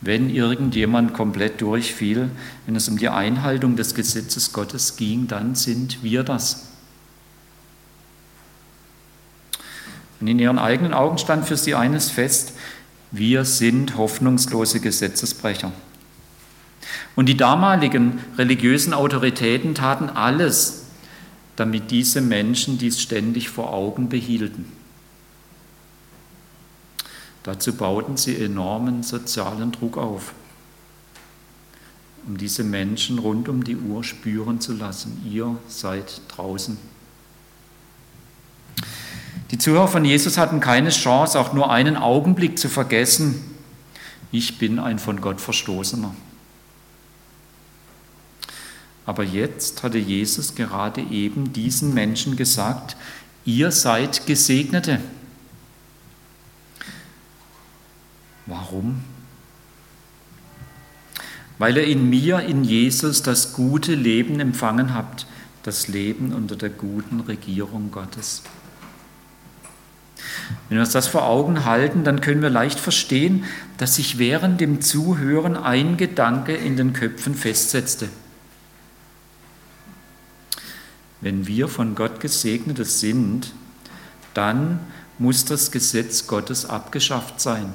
Wenn 0.00 0.30
irgendjemand 0.30 1.12
komplett 1.12 1.60
durchfiel, 1.60 2.30
wenn 2.66 2.76
es 2.76 2.88
um 2.88 2.98
die 2.98 3.08
Einhaltung 3.08 3.74
des 3.76 3.94
Gesetzes 3.94 4.52
Gottes 4.52 4.96
ging, 4.96 5.26
dann 5.26 5.54
sind 5.54 6.02
wir 6.02 6.22
das. 6.22 6.68
Und 10.20 10.28
in 10.28 10.38
ihren 10.38 10.58
eigenen 10.58 10.94
Augen 10.94 11.18
stand 11.18 11.46
für 11.46 11.56
sie 11.56 11.74
eines 11.74 12.10
fest, 12.10 12.52
wir 13.10 13.44
sind 13.44 13.96
hoffnungslose 13.96 14.80
Gesetzesbrecher. 14.80 15.72
Und 17.16 17.26
die 17.26 17.36
damaligen 17.36 18.20
religiösen 18.36 18.94
Autoritäten 18.94 19.74
taten 19.74 20.08
alles, 20.08 20.84
damit 21.56 21.90
diese 21.90 22.20
Menschen 22.20 22.78
dies 22.78 23.00
ständig 23.00 23.48
vor 23.48 23.72
Augen 23.72 24.08
behielten. 24.08 24.77
Dazu 27.48 27.72
bauten 27.72 28.18
sie 28.18 28.36
enormen 28.36 29.02
sozialen 29.02 29.72
Druck 29.72 29.96
auf, 29.96 30.34
um 32.26 32.36
diese 32.36 32.62
Menschen 32.62 33.18
rund 33.18 33.48
um 33.48 33.64
die 33.64 33.74
Uhr 33.74 34.04
spüren 34.04 34.60
zu 34.60 34.74
lassen, 34.74 35.22
ihr 35.26 35.56
seid 35.66 36.20
draußen. 36.28 36.76
Die 39.50 39.56
Zuhörer 39.56 39.88
von 39.88 40.04
Jesus 40.04 40.36
hatten 40.36 40.60
keine 40.60 40.90
Chance, 40.90 41.40
auch 41.40 41.54
nur 41.54 41.70
einen 41.70 41.96
Augenblick 41.96 42.58
zu 42.58 42.68
vergessen, 42.68 43.42
ich 44.30 44.58
bin 44.58 44.78
ein 44.78 44.98
von 44.98 45.22
Gott 45.22 45.40
Verstoßener. 45.40 46.14
Aber 49.06 49.24
jetzt 49.24 49.82
hatte 49.82 49.96
Jesus 49.96 50.54
gerade 50.54 51.00
eben 51.00 51.54
diesen 51.54 51.94
Menschen 51.94 52.36
gesagt, 52.36 52.94
ihr 53.46 53.72
seid 53.72 54.26
Gesegnete. 54.26 55.00
Warum? 58.48 59.04
Weil 61.58 61.76
ihr 61.76 61.84
in 61.84 62.08
mir, 62.08 62.40
in 62.40 62.64
Jesus, 62.64 63.22
das 63.22 63.52
gute 63.52 63.94
Leben 63.94 64.40
empfangen 64.40 64.94
habt, 64.94 65.26
das 65.62 65.88
Leben 65.88 66.32
unter 66.32 66.56
der 66.56 66.70
guten 66.70 67.20
Regierung 67.20 67.90
Gottes. 67.90 68.42
Wenn 70.68 70.78
wir 70.78 70.82
uns 70.82 70.92
das 70.92 71.08
vor 71.08 71.24
Augen 71.24 71.64
halten, 71.64 72.04
dann 72.04 72.20
können 72.22 72.40
wir 72.40 72.48
leicht 72.48 72.80
verstehen, 72.80 73.44
dass 73.76 73.96
sich 73.96 74.18
während 74.18 74.60
dem 74.60 74.80
Zuhören 74.80 75.56
ein 75.56 75.96
Gedanke 75.96 76.54
in 76.54 76.76
den 76.76 76.94
Köpfen 76.94 77.34
festsetzte. 77.34 78.08
Wenn 81.20 81.46
wir 81.46 81.68
von 81.68 81.94
Gott 81.94 82.20
Gesegnete 82.20 82.84
sind, 82.84 83.52
dann 84.32 84.80
muss 85.18 85.44
das 85.44 85.70
Gesetz 85.70 86.26
Gottes 86.28 86.64
abgeschafft 86.64 87.40
sein. 87.40 87.72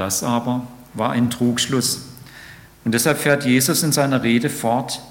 Das 0.00 0.22
aber 0.22 0.66
war 0.94 1.10
ein 1.10 1.28
Trugschluss. 1.28 2.00
Und 2.86 2.94
deshalb 2.94 3.18
fährt 3.18 3.44
Jesus 3.44 3.82
in 3.82 3.92
seiner 3.92 4.22
Rede 4.22 4.48
fort, 4.48 5.02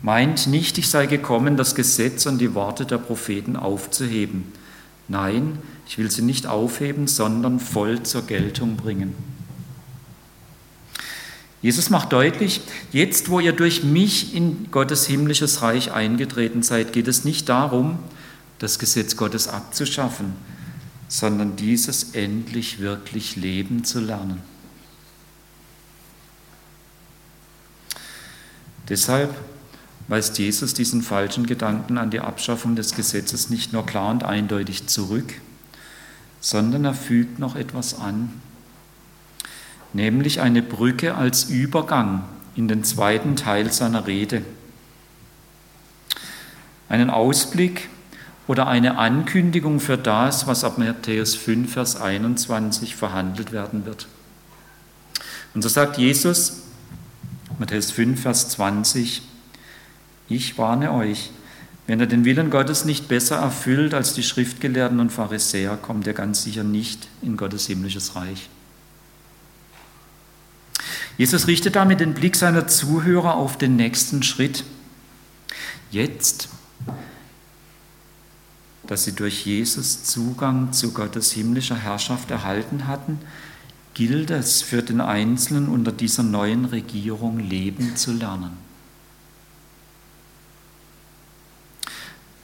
meint 0.00 0.46
nicht, 0.46 0.78
ich 0.78 0.88
sei 0.88 1.04
gekommen, 1.04 1.58
das 1.58 1.74
Gesetz 1.74 2.24
und 2.24 2.38
die 2.38 2.54
Worte 2.54 2.86
der 2.86 2.96
Propheten 2.96 3.56
aufzuheben. 3.56 4.50
Nein, 5.06 5.58
ich 5.86 5.98
will 5.98 6.10
sie 6.10 6.22
nicht 6.22 6.46
aufheben, 6.46 7.08
sondern 7.08 7.60
voll 7.60 8.02
zur 8.04 8.22
Geltung 8.22 8.76
bringen. 8.76 9.12
Jesus 11.60 11.90
macht 11.90 12.10
deutlich, 12.14 12.62
jetzt 12.90 13.28
wo 13.28 13.38
ihr 13.38 13.52
durch 13.52 13.84
mich 13.84 14.34
in 14.34 14.70
Gottes 14.70 15.04
himmlisches 15.06 15.60
Reich 15.60 15.92
eingetreten 15.92 16.62
seid, 16.62 16.94
geht 16.94 17.06
es 17.06 17.26
nicht 17.26 17.50
darum, 17.50 17.98
das 18.58 18.78
Gesetz 18.78 19.18
Gottes 19.18 19.46
abzuschaffen, 19.46 20.32
sondern 21.08 21.56
dieses 21.56 22.14
endlich 22.14 22.80
wirklich 22.80 23.36
leben 23.36 23.84
zu 23.84 24.00
lernen. 24.00 24.42
Deshalb 28.88 29.34
weist 30.08 30.38
Jesus 30.38 30.74
diesen 30.74 31.02
falschen 31.02 31.46
Gedanken 31.46 31.96
an 31.96 32.10
die 32.10 32.20
Abschaffung 32.20 32.76
des 32.76 32.94
Gesetzes 32.94 33.48
nicht 33.48 33.72
nur 33.72 33.86
klar 33.86 34.10
und 34.10 34.24
eindeutig 34.24 34.86
zurück, 34.86 35.34
sondern 36.40 36.84
er 36.84 36.94
fügt 36.94 37.38
noch 37.38 37.56
etwas 37.56 37.98
an, 37.98 38.42
nämlich 39.94 40.40
eine 40.40 40.62
Brücke 40.62 41.14
als 41.14 41.44
Übergang 41.44 42.24
in 42.54 42.68
den 42.68 42.84
zweiten 42.84 43.36
Teil 43.36 43.72
seiner 43.72 44.06
Rede. 44.06 44.44
Einen 46.90 47.08
Ausblick 47.08 47.88
oder 48.46 48.66
eine 48.66 48.98
Ankündigung 48.98 49.80
für 49.80 49.96
das, 49.96 50.46
was 50.46 50.64
ab 50.64 50.78
Matthäus 50.78 51.34
5, 51.34 51.72
Vers 51.72 52.00
21 52.00 52.94
verhandelt 52.94 53.52
werden 53.52 53.86
wird. 53.86 54.06
Und 55.54 55.62
so 55.62 55.68
sagt 55.68 55.98
Jesus, 55.98 56.62
Matthäus 57.58 57.90
5, 57.90 58.20
Vers 58.20 58.50
20, 58.50 59.22
ich 60.28 60.58
warne 60.58 60.92
euch, 60.92 61.30
wenn 61.86 62.00
ihr 62.00 62.06
den 62.06 62.24
Willen 62.24 62.50
Gottes 62.50 62.84
nicht 62.84 63.08
besser 63.08 63.36
erfüllt 63.36 63.94
als 63.94 64.14
die 64.14 64.22
Schriftgelehrten 64.22 65.00
und 65.00 65.10
Pharisäer, 65.10 65.76
kommt 65.76 66.06
ihr 66.06 66.14
ganz 66.14 66.42
sicher 66.42 66.64
nicht 66.64 67.08
in 67.22 67.36
Gottes 67.36 67.66
himmlisches 67.66 68.16
Reich. 68.16 68.48
Jesus 71.16 71.46
richtet 71.46 71.76
damit 71.76 72.00
den 72.00 72.14
Blick 72.14 72.36
seiner 72.36 72.66
Zuhörer 72.66 73.36
auf 73.36 73.56
den 73.56 73.76
nächsten 73.76 74.22
Schritt. 74.22 74.64
Jetzt, 75.90 76.48
dass 78.86 79.04
sie 79.04 79.12
durch 79.12 79.46
Jesus 79.46 80.04
Zugang 80.04 80.72
zu 80.72 80.92
Gottes 80.92 81.32
himmlischer 81.32 81.76
Herrschaft 81.76 82.30
erhalten 82.30 82.86
hatten, 82.86 83.18
gilt 83.94 84.30
es 84.30 84.60
für 84.60 84.82
den 84.82 85.00
Einzelnen 85.00 85.68
unter 85.68 85.92
dieser 85.92 86.22
neuen 86.22 86.64
Regierung 86.64 87.38
leben 87.38 87.96
zu 87.96 88.12
lernen. 88.12 88.56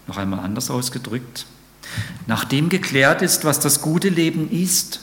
Noch 0.06 0.16
einmal 0.16 0.40
anders 0.40 0.70
ausgedrückt. 0.70 1.46
Nachdem 2.26 2.68
geklärt 2.68 3.22
ist, 3.22 3.44
was 3.44 3.60
das 3.60 3.80
gute 3.80 4.08
Leben 4.08 4.50
ist, 4.50 5.00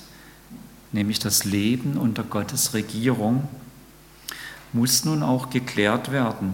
nämlich 0.92 1.20
das 1.20 1.44
Leben 1.44 1.98
unter 1.98 2.24
Gottes 2.24 2.74
Regierung, 2.74 3.48
muss 4.74 5.06
nun 5.06 5.24
auch 5.24 5.50
geklärt 5.50 6.12
werden, 6.12 6.54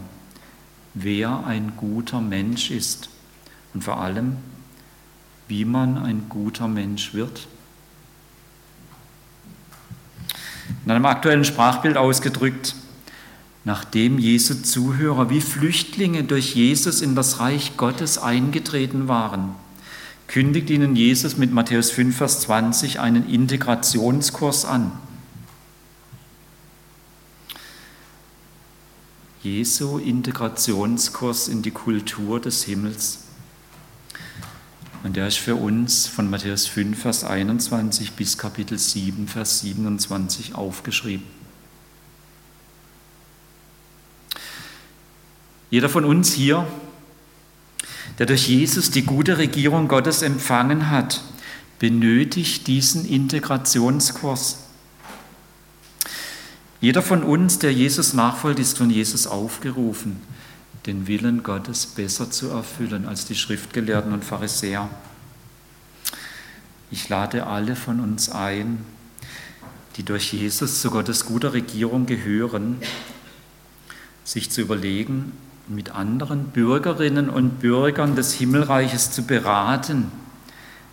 wer 0.94 1.46
ein 1.46 1.74
guter 1.78 2.22
Mensch 2.22 2.72
ist 2.72 3.10
und 3.74 3.84
vor 3.84 4.00
allem, 4.00 4.38
wie 5.54 5.66
man 5.66 6.00
ein 6.00 6.30
guter 6.30 6.68
Mensch 6.68 7.14
wird. 7.14 7.46
In 10.84 10.90
einem 10.90 11.06
aktuellen 11.06 11.46
Sprachbild 11.46 11.96
ausgedrückt, 11.96 12.74
nachdem 13.64 14.18
Jesu 14.18 14.56
Zuhörer 14.56 15.30
wie 15.30 15.42
Flüchtlinge 15.42 16.24
durch 16.24 16.56
Jesus 16.56 17.04
in 17.04 17.14
das 17.14 17.40
Reich 17.40 17.78
Gottes 17.78 18.18
eingetreten 18.18 19.08
waren, 19.08 19.54
kündigt 20.26 20.72
ihnen 20.72 20.96
Jesus 20.96 21.38
mit 21.38 21.54
Matthäus 21.54 21.92
5, 21.92 22.18
Vers 22.18 22.42
20 22.42 23.00
einen 23.00 23.30
Integrationskurs 23.30 24.66
an. 24.66 24.92
Jesu 29.44 30.00
Integrationskurs 30.00 31.48
in 31.48 31.62
die 31.62 31.70
Kultur 31.70 32.40
des 32.40 32.64
Himmels. 32.64 33.20
Und 35.04 35.18
der 35.18 35.28
ist 35.28 35.38
für 35.38 35.56
uns 35.56 36.08
von 36.08 36.30
Matthäus 36.30 36.66
5, 36.66 36.98
Vers 36.98 37.26
21 37.26 38.14
bis 38.14 38.38
Kapitel 38.38 38.80
7, 38.80 39.28
Vers 39.28 39.60
27 39.60 40.56
aufgeschrieben. 40.56 41.28
Jeder 45.70 45.90
von 45.90 46.06
uns 46.06 46.32
hier, 46.32 46.66
der 48.18 48.28
durch 48.28 48.48
Jesus 48.48 48.92
die 48.92 49.04
gute 49.04 49.38
Regierung 49.38 49.90
Gottes 49.90 50.22
empfangen 50.22 50.90
hat, 50.90 51.22
benötigt 51.80 52.68
diesen 52.68 53.06
Integrationskurs. 53.06 54.60
Jeder 56.80 57.02
von 57.02 57.24
uns, 57.24 57.60
der 57.60 57.74
Jesus 57.74 58.14
nachfolgt, 58.14 58.60
ist 58.60 58.78
von 58.78 58.90
Jesus 58.90 59.28
aufgerufen, 59.28 60.22
den 60.86 61.08
Willen 61.08 61.44
Gottes 61.44 61.86
besser 61.86 62.30
zu 62.30 62.50
erfüllen 62.50 63.08
als 63.08 63.26
die 63.26 63.36
Schriftgelehrten 63.36 64.12
und 64.12 64.26
Pharisäer. 64.26 64.90
Ich 66.92 67.10
lade 67.10 67.48
alle 67.48 67.76
von 67.76 68.00
uns 68.00 68.30
ein, 68.30 68.86
die 69.96 70.04
durch 70.04 70.34
Jesus 70.34 70.82
zu 70.82 70.92
Gottes 70.92 71.26
guter 71.26 71.54
Regierung 71.54 72.06
gehören, 72.06 72.78
sich 74.24 74.52
zu 74.52 74.62
überlegen, 74.62 75.32
mit 75.68 75.92
anderen 75.92 76.46
Bürgerinnen 76.46 77.30
und 77.30 77.60
Bürgern 77.60 78.16
des 78.16 78.34
Himmelreiches 78.34 79.12
zu 79.12 79.24
beraten, 79.24 80.12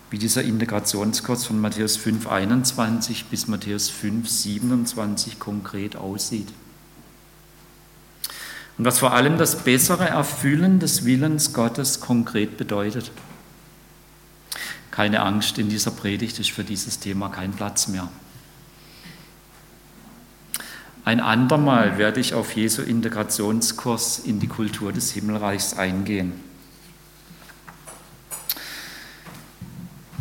wie 0.09 0.17
dieser 0.17 0.43
Integrationskurs 0.43 1.45
von 1.45 1.59
Matthäus 1.59 1.97
5, 1.97 2.27
21 2.27 3.25
bis 3.25 3.47
Matthäus 3.47 3.89
5, 3.89 4.27
27 4.27 5.39
konkret 5.39 5.95
aussieht. 5.95 6.47
Und 8.77 8.85
was 8.85 8.99
vor 8.99 9.13
allem 9.13 9.37
das 9.37 9.63
bessere 9.63 10.07
Erfüllen 10.07 10.79
des 10.79 11.05
Willens 11.05 11.53
Gottes 11.53 11.99
konkret 11.99 12.57
bedeutet. 12.57 13.11
Keine 14.89 15.21
Angst, 15.21 15.57
in 15.57 15.69
dieser 15.69 15.91
Predigt 15.91 16.39
ist 16.39 16.51
für 16.51 16.63
dieses 16.63 16.99
Thema 16.99 17.29
kein 17.29 17.51
Platz 17.51 17.87
mehr. 17.87 18.09
Ein 21.03 21.19
andermal 21.19 21.97
werde 21.97 22.19
ich 22.19 22.33
auf 22.33 22.55
Jesu 22.55 22.81
Integrationskurs 22.83 24.19
in 24.19 24.39
die 24.39 24.47
Kultur 24.47 24.91
des 24.91 25.11
Himmelreichs 25.11 25.73
eingehen. 25.73 26.50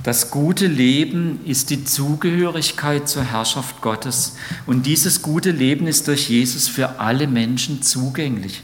Das 0.02 0.30
gute 0.30 0.66
Leben 0.66 1.44
ist 1.44 1.68
die 1.68 1.84
Zugehörigkeit 1.84 3.06
zur 3.06 3.22
Herrschaft 3.22 3.82
Gottes 3.82 4.36
und 4.64 4.86
dieses 4.86 5.20
gute 5.20 5.50
Leben 5.50 5.86
ist 5.86 6.08
durch 6.08 6.30
Jesus 6.30 6.68
für 6.68 6.98
alle 6.98 7.26
Menschen 7.26 7.82
zugänglich, 7.82 8.62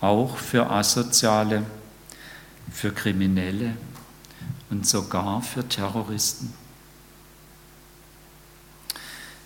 auch 0.00 0.36
für 0.36 0.70
Asoziale, 0.70 1.64
für 2.70 2.92
Kriminelle 2.92 3.72
und 4.70 4.86
sogar 4.86 5.42
für 5.42 5.68
Terroristen. 5.68 6.52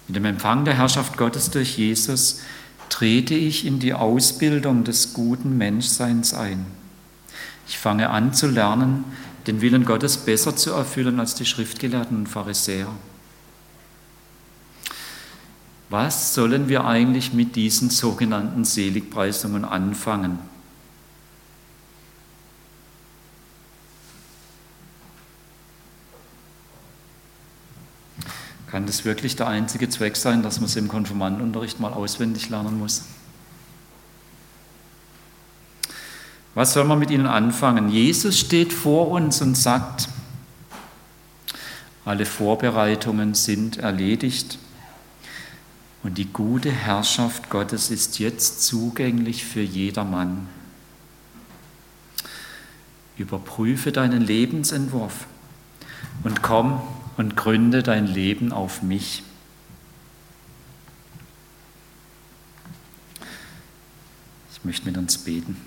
Mit 0.08 0.16
dem 0.16 0.26
Empfang 0.26 0.66
der 0.66 0.74
Herrschaft 0.74 1.16
Gottes 1.16 1.50
durch 1.50 1.78
Jesus 1.78 2.40
trete 2.90 3.34
ich 3.34 3.64
in 3.64 3.78
die 3.78 3.94
Ausbildung 3.94 4.84
des 4.84 5.14
guten 5.14 5.56
Menschseins 5.56 6.34
ein. 6.34 6.66
Ich 7.66 7.78
fange 7.78 8.10
an 8.10 8.34
zu 8.34 8.46
lernen, 8.46 9.04
den 9.46 9.60
Willen 9.60 9.84
Gottes 9.84 10.16
besser 10.16 10.56
zu 10.56 10.72
erfüllen 10.72 11.20
als 11.20 11.34
die 11.34 11.46
Schriftgelehrten 11.46 12.16
und 12.16 12.28
Pharisäer. 12.28 12.88
Was 15.88 16.34
sollen 16.34 16.68
wir 16.68 16.84
eigentlich 16.84 17.32
mit 17.32 17.54
diesen 17.54 17.90
sogenannten 17.90 18.64
Seligpreisungen 18.64 19.64
anfangen? 19.64 20.38
Kann 28.66 28.84
das 28.84 29.04
wirklich 29.04 29.36
der 29.36 29.46
einzige 29.46 29.88
Zweck 29.88 30.16
sein, 30.16 30.42
dass 30.42 30.58
man 30.58 30.66
es 30.66 30.74
im 30.74 30.88
Konfirmandenunterricht 30.88 31.78
mal 31.78 31.92
auswendig 31.92 32.50
lernen 32.50 32.78
muss? 32.78 33.04
Was 36.56 36.72
soll 36.72 36.84
man 36.84 36.98
mit 36.98 37.10
ihnen 37.10 37.26
anfangen? 37.26 37.90
Jesus 37.90 38.40
steht 38.40 38.72
vor 38.72 39.10
uns 39.10 39.42
und 39.42 39.58
sagt, 39.58 40.08
alle 42.06 42.24
Vorbereitungen 42.24 43.34
sind 43.34 43.76
erledigt 43.76 44.58
und 46.02 46.16
die 46.16 46.32
gute 46.32 46.72
Herrschaft 46.72 47.50
Gottes 47.50 47.90
ist 47.90 48.18
jetzt 48.20 48.62
zugänglich 48.62 49.44
für 49.44 49.60
jedermann. 49.60 50.48
Überprüfe 53.18 53.92
deinen 53.92 54.22
Lebensentwurf 54.22 55.26
und 56.24 56.40
komm 56.40 56.80
und 57.18 57.36
gründe 57.36 57.82
dein 57.82 58.06
Leben 58.06 58.50
auf 58.50 58.80
mich. 58.80 59.22
Ich 64.54 64.64
möchte 64.64 64.86
mit 64.86 64.96
uns 64.96 65.18
beten. 65.18 65.65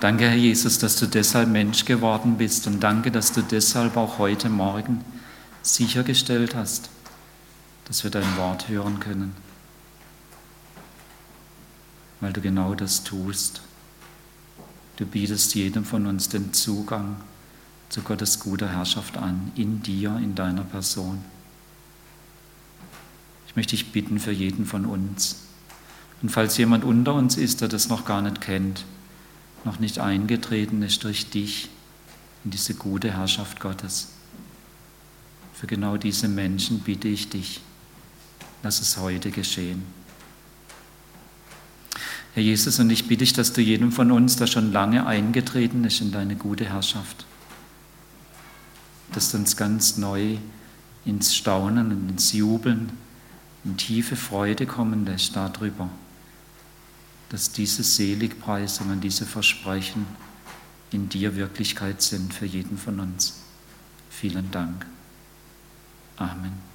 Danke, 0.00 0.28
Herr 0.28 0.36
Jesus, 0.36 0.78
dass 0.78 0.96
du 0.96 1.06
deshalb 1.06 1.48
Mensch 1.50 1.84
geworden 1.84 2.38
bist 2.38 2.66
und 2.66 2.80
danke, 2.80 3.10
dass 3.10 3.32
du 3.32 3.42
deshalb 3.42 3.96
auch 3.96 4.18
heute 4.18 4.48
Morgen 4.48 5.04
sichergestellt 5.62 6.54
hast, 6.54 6.88
dass 7.84 8.02
wir 8.02 8.10
dein 8.10 8.36
Wort 8.38 8.68
hören 8.68 8.98
können 8.98 9.34
weil 12.20 12.32
du 12.32 12.40
genau 12.40 12.74
das 12.74 13.02
tust. 13.02 13.62
Du 14.96 15.06
bietest 15.06 15.54
jedem 15.54 15.84
von 15.84 16.06
uns 16.06 16.28
den 16.28 16.52
Zugang 16.52 17.16
zu 17.90 18.02
Gottes 18.02 18.40
guter 18.40 18.68
Herrschaft 18.68 19.18
an, 19.18 19.52
in 19.56 19.82
dir, 19.82 20.16
in 20.16 20.34
deiner 20.34 20.62
Person. 20.62 21.22
Ich 23.46 23.56
möchte 23.56 23.72
dich 23.72 23.92
bitten 23.92 24.20
für 24.20 24.30
jeden 24.30 24.64
von 24.64 24.86
uns. 24.86 25.36
Und 26.22 26.30
falls 26.30 26.56
jemand 26.56 26.84
unter 26.84 27.14
uns 27.14 27.36
ist, 27.36 27.60
der 27.60 27.68
das 27.68 27.88
noch 27.88 28.04
gar 28.04 28.22
nicht 28.22 28.40
kennt, 28.40 28.84
noch 29.64 29.80
nicht 29.80 29.98
eingetreten 29.98 30.82
ist 30.82 31.04
durch 31.04 31.30
dich 31.30 31.68
in 32.44 32.52
diese 32.52 32.74
gute 32.74 33.12
Herrschaft 33.12 33.60
Gottes, 33.60 34.08
für 35.52 35.66
genau 35.66 35.96
diese 35.96 36.28
Menschen 36.28 36.78
bitte 36.80 37.08
ich 37.08 37.28
dich, 37.28 37.60
lass 38.62 38.80
es 38.80 38.96
heute 38.96 39.30
geschehen. 39.30 39.82
Herr 42.34 42.42
Jesus, 42.42 42.78
und 42.78 42.88
ich 42.90 43.08
bitte 43.08 43.24
dich, 43.24 43.32
dass 43.32 43.52
du 43.52 43.60
jedem 43.60 43.90
von 43.90 44.12
uns, 44.12 44.36
der 44.36 44.46
schon 44.46 44.72
lange 44.72 45.06
eingetreten 45.06 45.84
ist 45.84 46.00
in 46.00 46.12
deine 46.12 46.36
gute 46.36 46.64
Herrschaft, 46.64 47.26
dass 49.12 49.32
du 49.32 49.38
uns 49.38 49.56
ganz 49.56 49.96
neu 49.96 50.38
ins 51.04 51.34
Staunen 51.34 51.92
und 51.92 52.08
ins 52.08 52.32
Jubeln, 52.32 52.90
in 53.64 53.76
tiefe 53.76 54.16
Freude 54.16 54.66
kommen 54.66 55.04
lässt 55.04 55.36
darüber, 55.36 55.88
dass 57.28 57.52
diese 57.52 57.82
Seligpreisungen, 57.82 59.00
diese 59.00 59.26
Versprechen 59.26 60.06
in 60.90 61.08
dir 61.08 61.36
Wirklichkeit 61.36 62.02
sind 62.02 62.34
für 62.34 62.46
jeden 62.46 62.78
von 62.78 63.00
uns. 63.00 63.34
Vielen 64.08 64.50
Dank. 64.50 64.86
Amen. 66.16 66.69